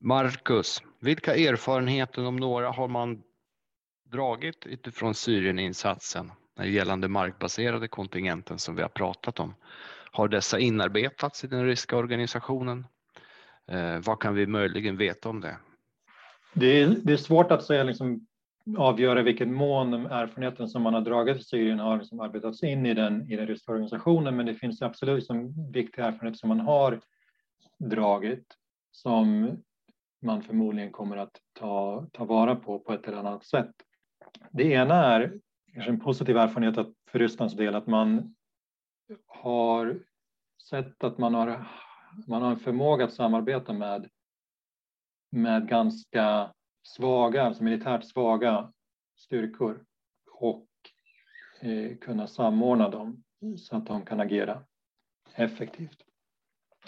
Marcus, 0.00 0.82
vilka 1.00 1.36
erfarenheter 1.36 2.26
om 2.26 2.36
några 2.36 2.70
har 2.70 2.88
man 2.88 3.22
dragit 4.04 4.66
utifrån 4.66 5.14
Syrieninsatsen? 5.14 6.32
Gällande 6.66 7.08
markbaserade 7.08 7.88
kontingenten 7.88 8.58
som 8.58 8.76
vi 8.76 8.82
har 8.82 8.88
pratat 8.88 9.40
om. 9.40 9.54
Har 10.12 10.28
dessa 10.28 10.58
inarbetats 10.58 11.44
i 11.44 11.46
den 11.46 11.66
ryska 11.66 11.96
organisationen? 11.96 12.86
Eh, 13.66 13.98
vad 13.98 14.20
kan 14.20 14.34
vi 14.34 14.46
möjligen 14.46 14.96
veta 14.96 15.28
om 15.28 15.40
det? 15.40 15.56
Det 16.52 16.80
är, 16.80 16.96
det 17.02 17.12
är 17.12 17.16
svårt 17.16 17.50
att 17.50 17.64
säga, 17.64 17.84
liksom, 17.84 18.26
avgöra 18.76 19.22
vilken 19.22 19.54
mån 19.54 19.94
erfarenheten 19.94 20.68
som 20.68 20.82
man 20.82 20.94
har 20.94 21.00
dragit 21.00 21.36
i 21.36 21.44
Syrien 21.44 21.78
har 21.78 21.98
liksom 21.98 22.20
arbetats 22.20 22.62
in 22.62 22.86
i 22.86 22.94
den, 22.94 23.32
i 23.32 23.36
den 23.36 23.46
ryska 23.46 23.72
organisationen, 23.72 24.36
men 24.36 24.46
det 24.46 24.54
finns 24.54 24.82
absolut 24.82 25.16
liksom 25.16 25.70
viktiga 25.72 26.04
erfarenheter 26.04 26.38
som 26.38 26.48
man 26.48 26.60
har 26.60 27.00
dragit 27.78 28.46
som 28.90 29.50
man 30.22 30.42
förmodligen 30.42 30.92
kommer 30.92 31.16
att 31.16 31.40
ta, 31.52 32.06
ta 32.12 32.24
vara 32.24 32.56
på 32.56 32.78
på 32.78 32.92
ett 32.92 33.08
eller 33.08 33.18
annat 33.18 33.44
sätt. 33.44 33.70
Det 34.50 34.64
ena 34.64 34.94
är 34.94 35.40
kanske 35.72 35.90
en 35.90 36.00
positiv 36.00 36.36
erfarenhet 36.36 36.78
att 36.78 36.92
för 37.10 37.18
Rysslands 37.18 37.54
del 37.54 37.74
att 37.74 37.86
man 37.86 38.34
har 39.26 40.00
sett 40.70 41.04
att 41.04 41.18
man 41.18 41.34
har, 41.34 41.66
man 42.26 42.42
har 42.42 42.50
en 42.50 42.58
förmåga 42.58 43.04
att 43.04 43.12
samarbeta 43.12 43.72
med, 43.72 44.10
med 45.30 45.68
ganska 45.68 46.54
svaga, 46.82 47.42
alltså 47.42 47.64
militärt 47.64 48.04
svaga 48.04 48.72
styrkor 49.16 49.84
och 50.32 50.68
eh, 51.60 51.96
kunna 51.96 52.26
samordna 52.26 52.88
dem 52.88 53.24
så 53.58 53.76
att 53.76 53.86
de 53.86 54.04
kan 54.04 54.20
agera 54.20 54.64
effektivt. 55.34 56.04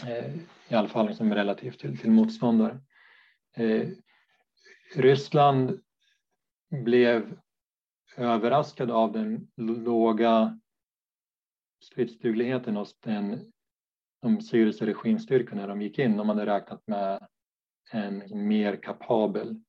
Eh, 0.07 0.35
I 0.69 0.75
alla 0.75 0.89
fall 0.89 1.09
liksom 1.09 1.35
relativt 1.35 1.79
till, 1.81 1.99
till 1.99 2.11
motståndare. 2.11 2.81
Eh, 3.57 3.89
Ryssland 4.97 5.81
blev 6.85 7.39
överraskad 8.21 8.91
av 8.91 9.13
den 9.13 9.49
låga 9.57 10.61
stridsdugligheten 11.83 12.77
hos 12.77 13.01
den, 13.01 13.53
de 14.23 14.41
syriska 14.41 14.87
regimstyrkorna 14.87 15.61
när 15.61 15.69
de 15.69 15.83
gick 15.83 15.99
in. 15.99 16.17
De 16.17 16.29
hade 16.29 16.47
räknat 16.47 16.87
med 16.87 17.27
en 17.91 18.49
mer 18.49 18.77
kapabel 18.77 19.61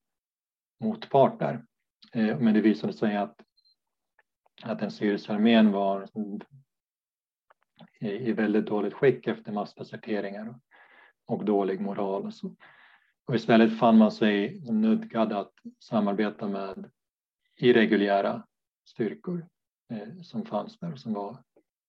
motpart 0.80 1.40
där. 1.40 1.66
Eh, 2.14 2.40
men 2.40 2.54
det 2.54 2.62
visade 2.62 2.94
sig 2.94 3.18
att, 3.18 3.42
att 4.64 4.80
den 4.80 4.92
syriska 4.92 5.34
armén 5.34 5.72
var 5.72 6.08
i 8.00 8.32
väldigt 8.32 8.66
dåligt 8.66 8.94
skick 8.94 9.28
efter 9.28 9.52
massdeserteringar 9.52 10.60
och 11.26 11.46
dålig 11.46 11.82
moral. 11.82 12.26
Och, 12.26 12.34
så. 12.34 12.56
och 13.26 13.36
istället 13.36 13.80
fann 13.80 13.98
man 13.98 14.12
sig 14.12 14.62
nödgad 14.72 15.34
att 15.34 15.54
samarbeta 15.80 16.48
med 16.48 16.90
irreguljära 17.62 18.44
styrkor 18.86 19.46
eh, 19.92 20.22
som 20.24 20.46
fanns 20.46 20.80
där 20.80 20.94
och 20.94 21.00
som 21.00 21.14
var 21.14 21.38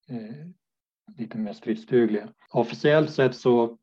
eh, 0.08 0.46
lite 1.18 1.38
mer 1.38 1.52
stridsdugliga. 1.52 2.28
Officiellt 2.50 3.10
sett 3.10 3.36
så 3.36 3.78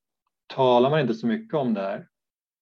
talar 0.47 0.89
man 0.89 0.99
inte 0.99 1.13
så 1.13 1.27
mycket 1.27 1.53
om 1.53 1.73
det 1.73 1.81
här. 1.81 2.07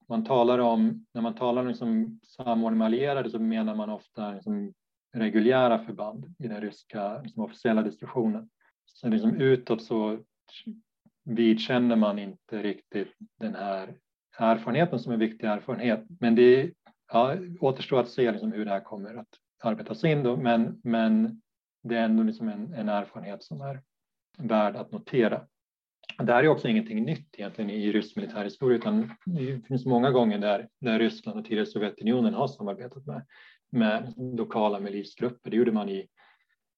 Man 0.10 0.26
talar 0.26 0.60
om, 0.60 1.06
när 1.14 1.22
man 1.22 1.36
talar 1.36 1.62
om 1.62 1.68
liksom 1.68 2.20
samordning 2.24 2.78
med 2.78 2.86
allierade 2.86 3.30
så 3.30 3.40
menar 3.40 3.76
man 3.76 3.90
ofta 3.90 4.32
liksom 4.32 4.74
reguljära 5.14 5.80
förband 5.80 6.36
i 6.40 6.48
den 6.48 6.62
ryska 6.62 7.22
liksom 7.22 7.44
officiella 7.44 7.82
diskussionen. 7.82 8.50
Så 8.86 9.10
liksom 9.10 9.36
utåt 9.36 9.84
så 9.84 10.20
vidkänner 11.24 11.96
man 11.96 12.20
inte 12.20 12.64
riktigt 12.64 13.14
den 13.40 13.56
här 13.56 13.98
erfarenheten 14.38 15.00
som 15.00 15.14
är 15.14 15.18
viktig 15.18 15.48
erfarenhet. 15.48 16.06
Men 16.20 16.36
det 16.36 16.74
ja, 17.12 17.36
återstår 17.60 18.00
att 18.00 18.10
se 18.10 18.32
liksom 18.32 18.52
hur 18.52 18.66
det 18.66 18.72
här 18.72 18.84
kommer 18.84 19.16
att 19.16 19.28
arbetas 19.64 20.04
in. 20.04 20.24
Då. 20.24 20.38
Men, 20.38 20.80
men 20.84 21.42
det 21.84 21.96
är 21.98 22.04
ändå 22.04 22.24
liksom 22.24 22.50
en, 22.50 22.74
en 22.74 22.90
erfarenhet 22.90 23.44
som 23.44 23.62
är 23.62 23.82
värd 24.38 24.76
att 24.76 24.92
notera. 24.92 25.42
Det 26.18 26.34
här 26.34 26.44
är 26.44 26.48
också 26.48 26.68
ingenting 26.68 27.06
nytt 27.06 27.36
egentligen 27.38 27.70
i 27.70 27.92
rysk 27.92 28.16
militärhistoria 28.16 28.78
utan 28.78 29.12
det 29.26 29.68
finns 29.68 29.86
många 29.86 30.12
gånger 30.12 30.38
där, 30.38 30.68
där 30.82 31.00
Ryssland 31.00 31.40
och 31.40 31.46
tidigare 31.46 31.66
Sovjetunionen 31.66 32.34
har 32.34 32.48
samarbetat 32.48 33.06
med, 33.06 33.26
med 33.72 34.14
lokala 34.18 34.80
milisgrupper. 34.80 35.50
Det 35.52 35.58
gjorde 35.58 35.72
man 35.72 35.90
i 35.90 36.08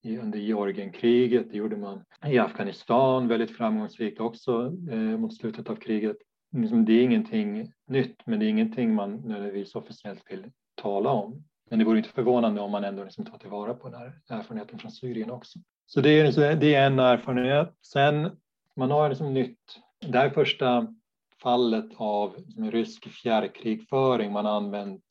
under 0.03 0.39
Georgienkriget, 0.39 1.51
det 1.51 1.57
gjorde 1.57 1.77
man 1.77 2.05
i 2.27 2.37
Afghanistan 2.37 3.27
väldigt 3.27 3.57
framgångsrikt 3.57 4.19
också 4.19 4.73
eh, 4.91 4.97
mot 4.97 5.37
slutet 5.37 5.69
av 5.69 5.75
kriget. 5.75 6.17
Liksom, 6.51 6.85
det 6.85 6.93
är 6.93 7.03
ingenting 7.03 7.71
nytt, 7.87 8.25
men 8.25 8.39
det 8.39 8.45
är 8.45 8.49
ingenting 8.49 8.93
man 8.93 9.15
nödvändigtvis 9.15 9.75
officiellt 9.75 10.23
vill 10.31 10.51
tala 10.75 11.09
om. 11.09 11.43
Men 11.69 11.79
det 11.79 11.85
vore 11.85 11.97
inte 11.97 12.09
förvånande 12.09 12.61
om 12.61 12.71
man 12.71 12.83
ändå 12.83 13.03
liksom 13.03 13.25
tar 13.25 13.37
tillvara 13.37 13.73
på 13.73 13.89
den 13.89 13.99
här 13.99 14.19
erfarenheten 14.29 14.79
från 14.79 14.91
Syrien 14.91 15.31
också. 15.31 15.59
Så 15.85 16.01
det 16.01 16.09
är, 16.09 16.55
det 16.55 16.75
är 16.75 16.87
en 16.87 16.99
erfarenhet. 16.99 17.75
Sen, 17.81 18.31
man 18.75 18.91
har 18.91 19.09
liksom 19.09 19.33
nytt, 19.33 19.79
det 19.99 20.17
här 20.17 20.25
är 20.25 20.29
första 20.29 20.95
fallet 21.41 21.89
av 21.95 22.37
liksom, 22.37 22.71
rysk 22.71 23.09
fjärrkrigföring. 23.09 24.31
Man 24.31 24.45
har 24.45 24.51
använt 24.51 25.03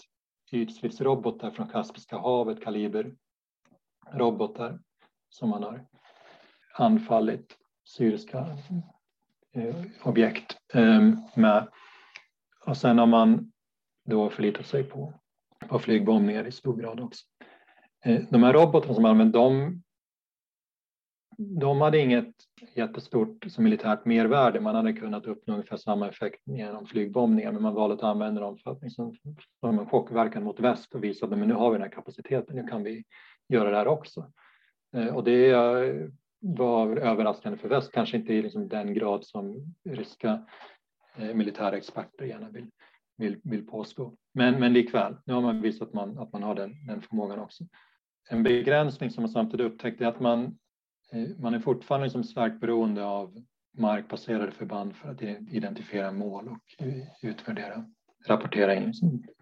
ytstridsrobotar 0.52 1.50
från 1.50 1.68
Kaspiska 1.68 2.18
havet, 2.18 2.62
kaliber 2.64 3.14
robotar 4.12 4.78
som 5.28 5.48
man 5.48 5.62
har 5.62 5.86
anfallit 6.74 7.56
syriska 7.84 8.46
Eh, 9.52 9.76
objekt 10.02 10.56
ehm, 10.74 11.16
med. 11.34 11.68
Och 12.66 12.76
sen 12.76 12.98
har 12.98 13.06
man 13.06 13.52
då 14.04 14.30
förlitat 14.30 14.66
sig 14.66 14.84
på, 14.84 15.14
på 15.68 15.78
flygbombningar 15.78 16.46
i 16.46 16.52
stor 16.52 16.76
grad 16.76 17.00
också. 17.00 17.24
Eh, 18.04 18.22
de 18.30 18.42
här 18.42 18.52
robotarna 18.52 18.94
som 18.94 19.04
använde, 19.04 19.38
de, 19.38 19.82
de 21.38 21.80
hade 21.80 21.98
inget 21.98 22.34
jättestort 22.74 23.44
som 23.48 23.64
militärt 23.64 24.04
mervärde. 24.04 24.60
Man 24.60 24.74
hade 24.74 24.92
kunnat 24.92 25.26
uppnå 25.26 25.54
ungefär 25.54 25.76
samma 25.76 26.08
effekt 26.08 26.42
genom 26.44 26.86
flygbombningar, 26.86 27.52
men 27.52 27.62
man 27.62 27.74
valde 27.74 27.94
att 27.94 28.02
använda 28.02 28.40
dem 28.40 28.58
för 28.58 28.70
att 28.70 28.82
liksom, 28.82 29.14
som 29.60 29.78
en 29.78 29.86
chockverkan 29.86 30.44
mot 30.44 30.60
väst 30.60 30.94
och 30.94 31.04
visa 31.04 31.26
att 31.26 31.38
nu 31.38 31.54
har 31.54 31.70
vi 31.70 31.74
den 31.74 31.82
här 31.82 31.92
kapaciteten, 31.92 32.56
nu 32.56 32.66
kan 32.66 32.82
vi 32.82 33.04
göra 33.48 33.70
det 33.70 33.76
här 33.76 33.88
också. 33.88 34.32
Eh, 34.96 35.16
och 35.16 35.24
det 35.24 35.50
var 36.40 36.96
överraskande 36.96 37.58
för 37.58 37.68
väst, 37.68 37.92
kanske 37.92 38.16
inte 38.16 38.32
i 38.32 38.42
liksom 38.42 38.68
den 38.68 38.94
grad 38.94 39.24
som 39.24 39.74
ryska 39.84 40.46
eh, 41.16 41.34
militära 41.34 41.76
experter 41.76 42.24
gärna 42.24 42.48
vill, 42.48 42.70
vill, 43.16 43.40
vill 43.44 43.66
påstå. 43.66 44.14
Men, 44.34 44.60
men 44.60 44.72
likväl, 44.72 45.16
nu 45.24 45.34
har 45.34 45.40
man 45.40 45.60
visat 45.60 45.88
att 45.88 45.94
man, 45.94 46.18
att 46.18 46.32
man 46.32 46.42
har 46.42 46.54
den, 46.54 46.86
den 46.86 47.02
förmågan 47.02 47.38
också. 47.38 47.64
En 48.30 48.42
begränsning 48.42 49.10
som 49.10 49.22
man 49.22 49.30
samtidigt 49.30 49.66
upptäckte 49.66 50.04
är 50.04 50.08
att 50.08 50.20
man, 50.20 50.58
eh, 51.12 51.28
man 51.38 51.54
är 51.54 51.60
fortfarande 51.60 52.06
liksom 52.06 52.24
starkt 52.24 52.60
beroende 52.60 53.04
av 53.04 53.44
markbaserade 53.78 54.50
förband 54.50 54.96
för 54.96 55.10
att 55.10 55.22
identifiera 55.22 56.12
mål 56.12 56.48
och 56.48 56.84
utvärdera, 57.22 57.84
rapportera 58.26 58.74
in 58.74 58.92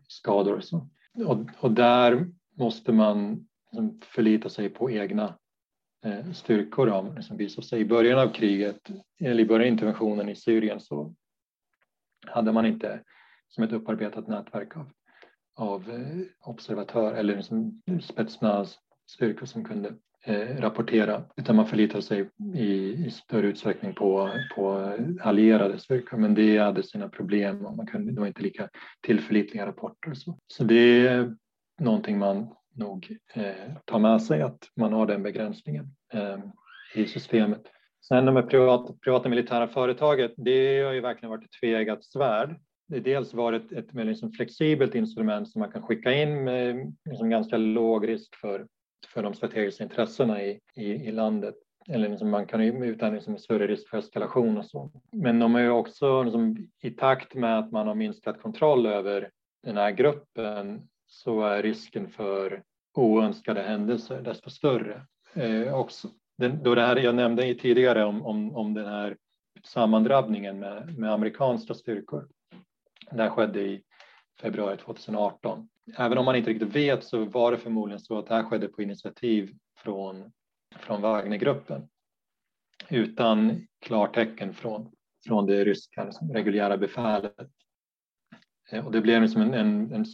skador 0.09 0.57
och 0.57 0.65
så. 0.65 0.89
Och, 1.27 1.39
och 1.61 1.71
där 1.73 2.27
måste 2.59 2.93
man 2.93 3.47
liksom 3.73 4.01
förlita 4.05 4.49
sig 4.49 4.69
på 4.69 4.91
egna 4.91 5.39
Eh, 6.05 6.33
styrkor. 6.33 6.87
Då, 6.87 7.23
som 7.23 7.37
visade 7.37 7.67
sig 7.67 7.81
i 7.81 7.85
början 7.85 8.19
av 8.19 8.33
kriget, 8.33 8.91
eller 9.21 9.43
i 9.43 9.47
början 9.47 9.69
av 9.69 9.73
interventionen 9.73 10.29
i 10.29 10.37
Syrien 10.37 10.81
så 10.81 11.15
hade 12.27 12.53
man 12.53 12.67
inte 12.67 13.01
som 13.49 13.65
ett 13.65 13.73
upparbetat 13.73 14.29
nätverk 14.29 14.77
av, 14.77 14.91
av 15.55 15.91
eh, 15.91 16.49
observatör 16.49 17.15
eller 17.15 17.37
liksom 17.37 17.83
spetsnaz 18.03 18.79
styrkor 19.07 19.47
som 19.47 19.65
kunde 19.65 19.95
eh, 20.25 20.61
rapportera 20.61 21.25
utan 21.37 21.57
man 21.57 21.67
förlitade 21.67 22.03
sig 22.03 22.31
i, 22.55 22.93
i, 23.07 23.11
större 23.11 23.47
utsträckning 23.47 23.95
på, 23.95 24.31
på 24.57 24.93
allierade 25.21 25.79
styrkor 25.79 26.17
men 26.17 26.35
det 26.35 26.59
hade 26.59 26.83
sina 26.83 27.09
problem 27.09 27.67
och 27.67 27.77
man 27.77 27.87
kunde, 27.87 28.13
det 28.13 28.21
var 28.21 28.27
inte 28.27 28.43
lika 28.43 28.69
tillförlitliga 29.01 29.67
rapporter. 29.67 30.15
Så, 30.15 30.39
så 30.47 30.65
det 30.65 31.07
är 31.07 31.37
någonting 31.81 32.19
man 32.19 32.55
nog 32.77 33.17
eh, 33.35 33.73
ta 33.85 33.99
med 33.99 34.23
sig 34.23 34.43
att 34.43 34.71
man 34.77 34.93
har 34.93 35.07
den 35.07 35.23
begränsningen 35.23 35.87
eh, 36.13 36.39
i 36.95 37.07
systemet. 37.07 37.63
Sen 38.09 38.35
med 38.35 38.51
privata, 38.51 38.93
privata 39.05 39.29
militära 39.29 39.69
företaget, 39.69 40.33
det 40.37 40.83
har 40.83 40.93
ju 40.93 41.01
verkligen 41.01 41.31
varit 41.31 41.45
ett 41.45 41.61
tveeggat 41.61 42.05
svärd. 42.05 42.61
Det 42.89 42.97
har 42.97 43.05
dels 43.05 43.35
varit 43.35 43.73
ett 43.73 43.93
mer 43.93 44.05
liksom 44.05 44.33
flexibelt 44.33 44.95
instrument 44.95 45.49
som 45.49 45.61
man 45.61 45.73
kan 45.73 45.83
skicka 45.83 46.13
in 46.13 46.45
med 46.45 46.95
liksom 47.05 47.31
ganska 47.31 47.57
låg 47.57 48.09
risk 48.09 48.37
för, 48.37 48.67
för 49.15 49.23
de 49.23 49.35
strategiska 49.35 49.85
intressena 49.85 50.43
i, 50.43 50.61
i, 50.75 50.85
i 50.85 51.13
landet. 51.13 51.55
Eller 51.89 52.09
liksom 52.09 52.31
man 52.31 52.47
kan 52.47 52.65
ju 52.65 52.85
utan 52.85 53.15
liksom 53.15 53.39
större 53.39 53.67
risk 53.67 53.89
för 53.89 53.99
eskalation 53.99 54.59
och 54.59 54.67
så. 54.67 54.91
Men 55.13 55.39
de 55.39 55.55
är 55.55 55.61
ju 55.61 55.71
också 55.71 56.23
liksom, 56.23 56.69
i 56.83 56.91
takt 56.91 57.35
med 57.35 57.59
att 57.59 57.73
man 57.73 57.87
har 57.87 57.95
minskat 57.95 58.43
kontroll 58.43 58.87
över 58.87 59.31
den 59.63 59.77
här 59.77 59.91
gruppen 59.91 60.89
så 61.07 61.41
är 61.41 61.63
risken 61.63 62.09
för 62.09 62.63
oönskade 62.99 63.63
händelser 63.63 64.23
desto 64.23 64.51
större 64.51 65.07
eh, 65.35 65.75
också. 65.75 66.09
Den, 66.39 66.63
då 66.63 66.75
det 66.75 66.83
här 66.83 66.97
jag 66.97 67.15
nämnde 67.15 67.55
tidigare 67.55 68.05
om, 68.05 68.27
om, 68.27 68.57
om 68.57 68.75
den 68.75 68.87
här 68.87 69.17
sammandrabbningen 69.65 70.59
med, 70.59 70.99
med 70.99 71.13
amerikanska 71.13 71.75
styrkor. 71.75 72.29
Det 73.11 73.23
här 73.23 73.31
skedde 73.31 73.61
i 73.61 73.83
februari 74.41 74.77
2018. 74.77 75.69
Även 75.97 76.19
om 76.19 76.25
man 76.25 76.37
inte 76.37 76.51
riktigt 76.51 76.77
vet 76.77 77.05
så 77.05 77.25
var 77.25 77.53
det 77.53 77.59
förmodligen 77.59 78.01
så 78.01 78.19
att 78.19 78.27
det 78.27 78.35
här 78.35 78.43
skedde 78.43 78.69
på 78.69 78.83
initiativ 78.83 79.55
från, 79.79 80.33
från 80.79 81.03
Wagnergruppen 81.03 81.89
utan 82.89 83.67
klartecken 83.81 84.55
från, 84.55 84.93
från 85.27 85.47
det 85.47 85.65
ryska 85.65 86.11
reguljära 86.33 86.77
befälet. 86.77 87.51
Eh, 88.71 88.87
och 88.87 88.93
det 88.93 89.01
blev 89.01 89.23
liksom 89.23 89.43
en, 89.43 89.55
en, 89.55 90.05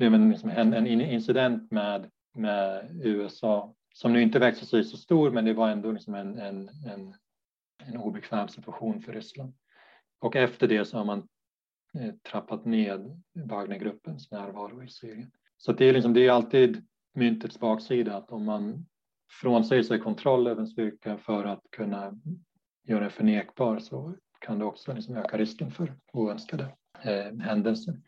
en 0.00 0.30
liksom 0.30 0.50
en, 0.50 0.74
en 0.74 0.86
incident 0.86 1.70
med, 1.70 2.10
med 2.38 2.90
USA 3.04 3.74
som 3.94 4.12
nu 4.12 4.22
inte 4.22 4.38
växte 4.38 4.66
sig 4.66 4.84
så 4.84 4.96
stor, 4.96 5.30
men 5.30 5.44
det 5.44 5.54
var 5.54 5.68
ändå 5.68 5.92
liksom 5.92 6.14
en, 6.14 6.38
en, 6.38 6.68
en, 6.68 7.14
en 7.86 7.96
obekväm 7.96 8.48
situation 8.48 9.02
för 9.02 9.12
Ryssland. 9.12 9.54
Och 10.18 10.36
efter 10.36 10.68
det 10.68 10.84
så 10.84 10.98
har 10.98 11.04
man 11.04 11.28
eh, 11.98 12.14
trappat 12.30 12.64
ned 12.64 13.22
Wagnergruppens 13.44 14.30
närvaro 14.30 14.82
i 14.82 14.88
Syrien. 14.88 15.30
Så 15.56 15.72
det 15.72 15.84
är, 15.84 15.92
liksom, 15.92 16.14
det 16.14 16.26
är 16.26 16.30
alltid 16.30 16.86
myntets 17.14 17.60
baksida 17.60 18.16
att 18.16 18.30
om 18.30 18.44
man 18.44 18.86
frånsäger 19.30 19.82
sig 19.82 19.98
kontroll 19.98 20.46
över 20.46 20.60
en 20.60 20.68
styrka 20.68 21.18
för 21.18 21.44
att 21.44 21.62
kunna 21.70 22.20
göra 22.84 23.00
den 23.00 23.10
förnekbar 23.10 23.78
så 23.78 24.14
kan 24.40 24.58
det 24.58 24.64
också 24.64 24.92
liksom 24.92 25.16
öka 25.16 25.38
risken 25.38 25.70
för 25.70 25.94
oönskade 26.12 26.76
eh, 27.02 27.38
händelser. 27.40 28.00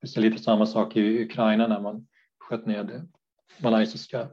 Det 0.00 0.16
är 0.16 0.20
lite 0.20 0.42
samma 0.42 0.66
sak 0.66 0.96
i 0.96 1.24
Ukraina 1.24 1.66
när 1.66 1.80
man 1.80 2.06
sköt 2.38 2.66
ned 2.66 3.08
malaysiska 3.58 4.28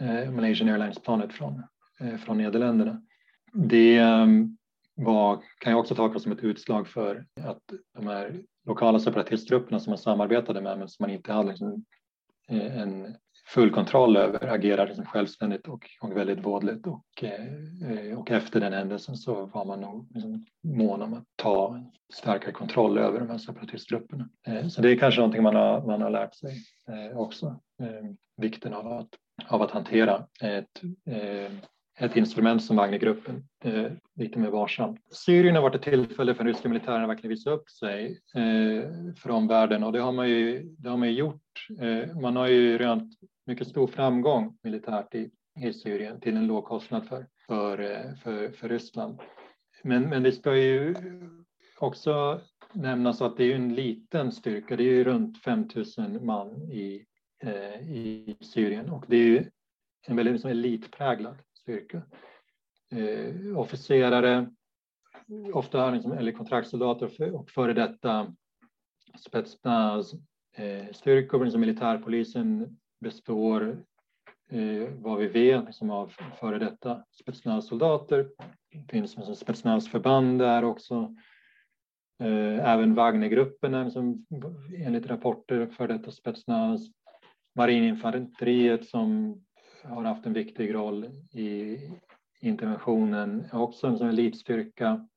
eh, 0.00 0.30
Malaysian 0.30 0.68
Airlines-planet 0.68 1.32
från, 1.32 1.62
eh, 2.00 2.16
från 2.16 2.38
Nederländerna. 2.38 3.02
Det 3.52 3.98
ehm, 3.98 4.56
var, 4.94 5.42
kan 5.58 5.72
jag 5.72 5.80
också 5.80 5.94
tolka 5.94 6.18
som 6.18 6.32
ett 6.32 6.44
utslag 6.44 6.88
för 6.88 7.26
att 7.40 7.62
de 7.94 8.06
här 8.06 8.42
lokala 8.66 8.98
separatistgrupperna 8.98 9.80
som 9.80 9.90
man 9.90 9.98
samarbetade 9.98 10.60
med 10.60 10.78
men 10.78 10.88
som 10.88 11.02
man 11.02 11.10
inte 11.10 11.32
hade 11.32 11.48
liksom 11.48 11.84
eh, 12.48 12.80
en 12.80 13.16
full 13.46 13.70
kontroll 13.70 14.16
över 14.16 14.48
agerar 14.48 14.86
liksom 14.86 15.06
självständigt 15.06 15.68
och, 15.68 15.90
och 16.00 16.16
väldigt 16.16 16.44
vådligt 16.44 16.86
och, 16.86 17.24
eh, 17.24 18.18
och 18.18 18.30
efter 18.30 18.60
den 18.60 18.72
händelsen 18.72 19.16
så 19.16 19.46
var 19.46 19.64
man 19.64 19.80
nog 19.80 20.08
liksom 20.14 20.44
mån 20.64 21.02
om 21.02 21.14
att 21.14 21.24
ta 21.36 21.80
starkare 22.14 22.52
kontroll 22.52 22.98
över 22.98 23.20
de 23.20 23.30
här 23.30 23.38
separatistgrupperna. 23.38 24.28
Eh, 24.46 24.68
så 24.68 24.82
det 24.82 24.90
är 24.90 24.96
kanske 24.96 25.20
någonting 25.20 25.42
man 25.42 25.56
har, 25.56 25.86
man 25.86 26.02
har 26.02 26.10
lärt 26.10 26.34
sig 26.34 26.54
eh, 26.88 27.18
också, 27.18 27.60
vikten 28.36 28.74
av 28.74 28.86
att, 28.86 29.08
av 29.48 29.62
att 29.62 29.70
hantera 29.70 30.26
ett 30.42 30.82
ett 31.98 32.16
instrument 32.16 32.64
som 32.64 32.76
Wagnergruppen 32.76 33.44
eh, 33.64 33.92
lite 34.16 34.38
mer 34.38 34.50
varsamt. 34.50 35.00
Syrien 35.10 35.54
har 35.54 35.62
varit 35.62 35.74
ett 35.74 35.82
tillfälle 35.82 36.34
för 36.34 36.44
den 36.44 36.52
ryska 36.52 36.68
militären 36.68 37.02
att 37.02 37.08
verkligen 37.08 37.30
visa 37.30 37.50
upp 37.50 37.70
sig 37.70 38.20
eh, 38.34 39.14
för 39.16 39.30
omvärlden 39.30 39.84
och 39.84 39.92
det 39.92 40.00
har 40.00 40.12
man 40.12 40.28
ju, 40.28 40.62
det 40.78 40.88
har 40.88 40.96
man 40.96 41.08
ju 41.08 41.14
gjort. 41.14 41.66
Eh, 41.80 42.16
man 42.20 42.36
har 42.36 42.46
ju 42.46 42.78
rönt 42.78 43.12
mycket 43.46 43.68
stor 43.68 43.86
framgång 43.86 44.58
militärt 44.62 45.14
i, 45.14 45.30
i 45.60 45.72
Syrien 45.72 46.20
till 46.20 46.36
en 46.36 46.46
låg 46.46 46.64
kostnad 46.64 47.08
för, 47.08 47.26
för, 47.46 47.78
eh, 47.78 48.14
för, 48.14 48.48
för 48.50 48.68
Ryssland. 48.68 49.20
Men, 49.82 50.08
men 50.08 50.22
det 50.22 50.32
ska 50.32 50.56
ju 50.56 50.94
också 51.78 52.40
nämnas 52.72 53.22
att 53.22 53.36
det 53.36 53.44
är 53.44 53.56
en 53.56 53.74
liten 53.74 54.32
styrka, 54.32 54.76
det 54.76 54.82
är 54.82 54.92
ju 54.92 55.04
runt 55.04 55.42
5000 55.42 56.26
man 56.26 56.62
i, 56.62 57.06
eh, 57.42 57.90
i 57.90 58.36
Syrien 58.40 58.90
och 58.90 59.04
det 59.08 59.16
är 59.16 59.24
ju 59.24 59.50
en 60.06 60.16
väldigt 60.16 60.32
liksom 60.32 60.50
elitpräglad 60.50 61.38
styrka. 61.54 62.02
Eh, 62.90 63.58
officerare, 63.58 64.50
ofta 65.52 65.90
liksom, 65.90 66.12
eller 66.12 66.32
kontraktssoldater 66.32 67.34
och 67.34 67.50
före 67.50 67.72
detta 67.72 68.34
spetsnaz 69.26 70.12
eh, 70.56 70.92
styrkor, 70.92 71.44
liksom 71.44 71.60
militärpolisen 71.60 72.78
består 73.00 73.84
eh, 74.50 74.88
vad 74.92 75.18
vi 75.18 75.26
vet 75.26 75.64
liksom 75.64 75.90
av 75.90 76.12
före 76.40 76.58
detta 76.58 77.04
spetsnazsoldater. 77.10 78.28
Det 78.72 78.92
finns 78.92 79.16
liksom 79.16 79.36
spetsnazförband 79.36 80.38
där 80.38 80.64
också. 80.64 81.14
Eh, 82.20 82.70
även 82.72 82.94
Wagnergruppen 82.94 83.84
liksom, 83.84 84.26
enligt 84.76 85.06
rapporter 85.06 85.66
före 85.66 85.92
detta 85.92 86.10
spetsnaz. 86.10 86.80
Marininfanteriet 87.54 88.86
som 88.86 89.40
har 89.84 90.04
haft 90.04 90.26
en 90.26 90.32
viktig 90.32 90.74
roll 90.74 91.04
i 91.32 91.78
interventionen, 92.40 93.44
också 93.52 93.86
en 93.86 94.08
elitstyrka. 94.08 95.08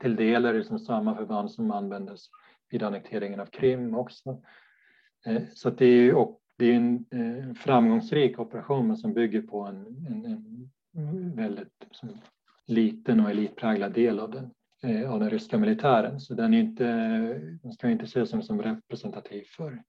Till 0.00 0.16
del 0.16 0.44
är 0.44 0.52
det 0.52 0.58
liksom 0.58 0.78
samma 0.78 1.16
förband 1.16 1.50
som 1.50 1.70
användes 1.70 2.26
vid 2.70 2.82
annekteringen 2.82 3.40
av 3.40 3.46
Krim 3.46 3.94
också. 3.94 4.42
Eh, 5.26 5.42
så 5.54 5.70
det 5.70 5.86
är, 5.86 6.14
och 6.14 6.39
det 6.60 6.72
är 6.72 6.76
en 6.76 7.04
eh, 7.10 7.54
framgångsrik 7.54 8.38
operation 8.38 8.96
som 8.96 9.12
bygger 9.12 9.42
på 9.42 9.60
en, 9.66 9.86
en, 10.08 10.70
en 10.94 11.36
väldigt 11.36 11.86
som, 11.90 12.08
liten 12.66 13.20
och 13.20 13.30
elitpräglad 13.30 13.92
del 13.92 14.18
av 14.18 14.30
den, 14.30 14.50
eh, 14.82 15.12
av 15.12 15.20
den 15.20 15.30
ryska 15.30 15.58
militären. 15.58 16.20
Så 16.20 16.34
den, 16.34 16.54
är 16.54 16.60
inte, 16.60 16.84
den 17.62 17.72
ska 17.72 17.90
inte 17.90 18.04
ses 18.04 18.30
som, 18.30 18.42
som 18.42 18.62
representativ 18.62 19.44
för, 19.56 19.82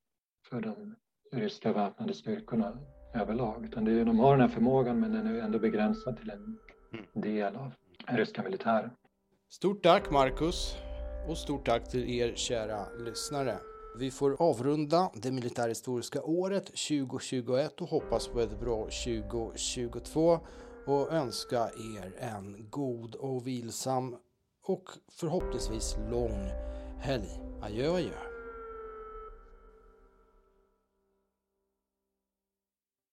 för 0.50 0.62
de 0.62 0.96
ryska 1.32 1.74
väpnade 1.74 2.14
styrkorna 2.14 2.78
överlag. 3.14 3.66
Utan 3.66 3.86
det 3.86 3.92
är, 3.92 4.06
de 4.06 4.20
har 4.20 4.32
den 4.32 4.42
här 4.42 4.56
förmågan 4.56 5.00
men 5.00 5.12
den 5.12 5.28
är 5.28 5.40
ändå 5.40 5.60
begränsad 5.60 6.18
till 6.18 6.30
en 6.30 6.58
mm. 6.94 7.06
del 7.14 7.56
av 7.56 7.72
den 8.08 8.18
ryska 8.18 8.44
militären. 8.44 8.90
Stort 9.50 9.84
tack 9.84 10.12
Marcus 10.12 10.76
och 11.30 11.38
stort 11.38 11.66
tack 11.66 11.90
till 11.90 12.10
er 12.10 12.34
kära 12.36 12.86
lyssnare. 13.06 13.71
Vi 13.96 14.12
får 14.12 14.42
avrunda 14.42 15.12
det 15.14 15.32
militärhistoriska 15.32 16.24
året 16.24 16.66
2021 16.66 17.82
och 17.82 17.88
hoppas 17.88 18.28
på 18.28 18.40
ett 18.40 18.60
bra 18.60 18.84
2022 18.84 20.40
och 20.86 21.12
önska 21.12 21.70
er 21.98 22.16
en 22.20 22.70
god 22.70 23.16
och 23.16 23.48
vilsam 23.48 24.16
och 24.64 24.90
förhoppningsvis 25.12 25.98
lång 26.12 26.50
helg. 27.00 27.30
Adjö 27.62 27.94
adjö. 27.96 28.31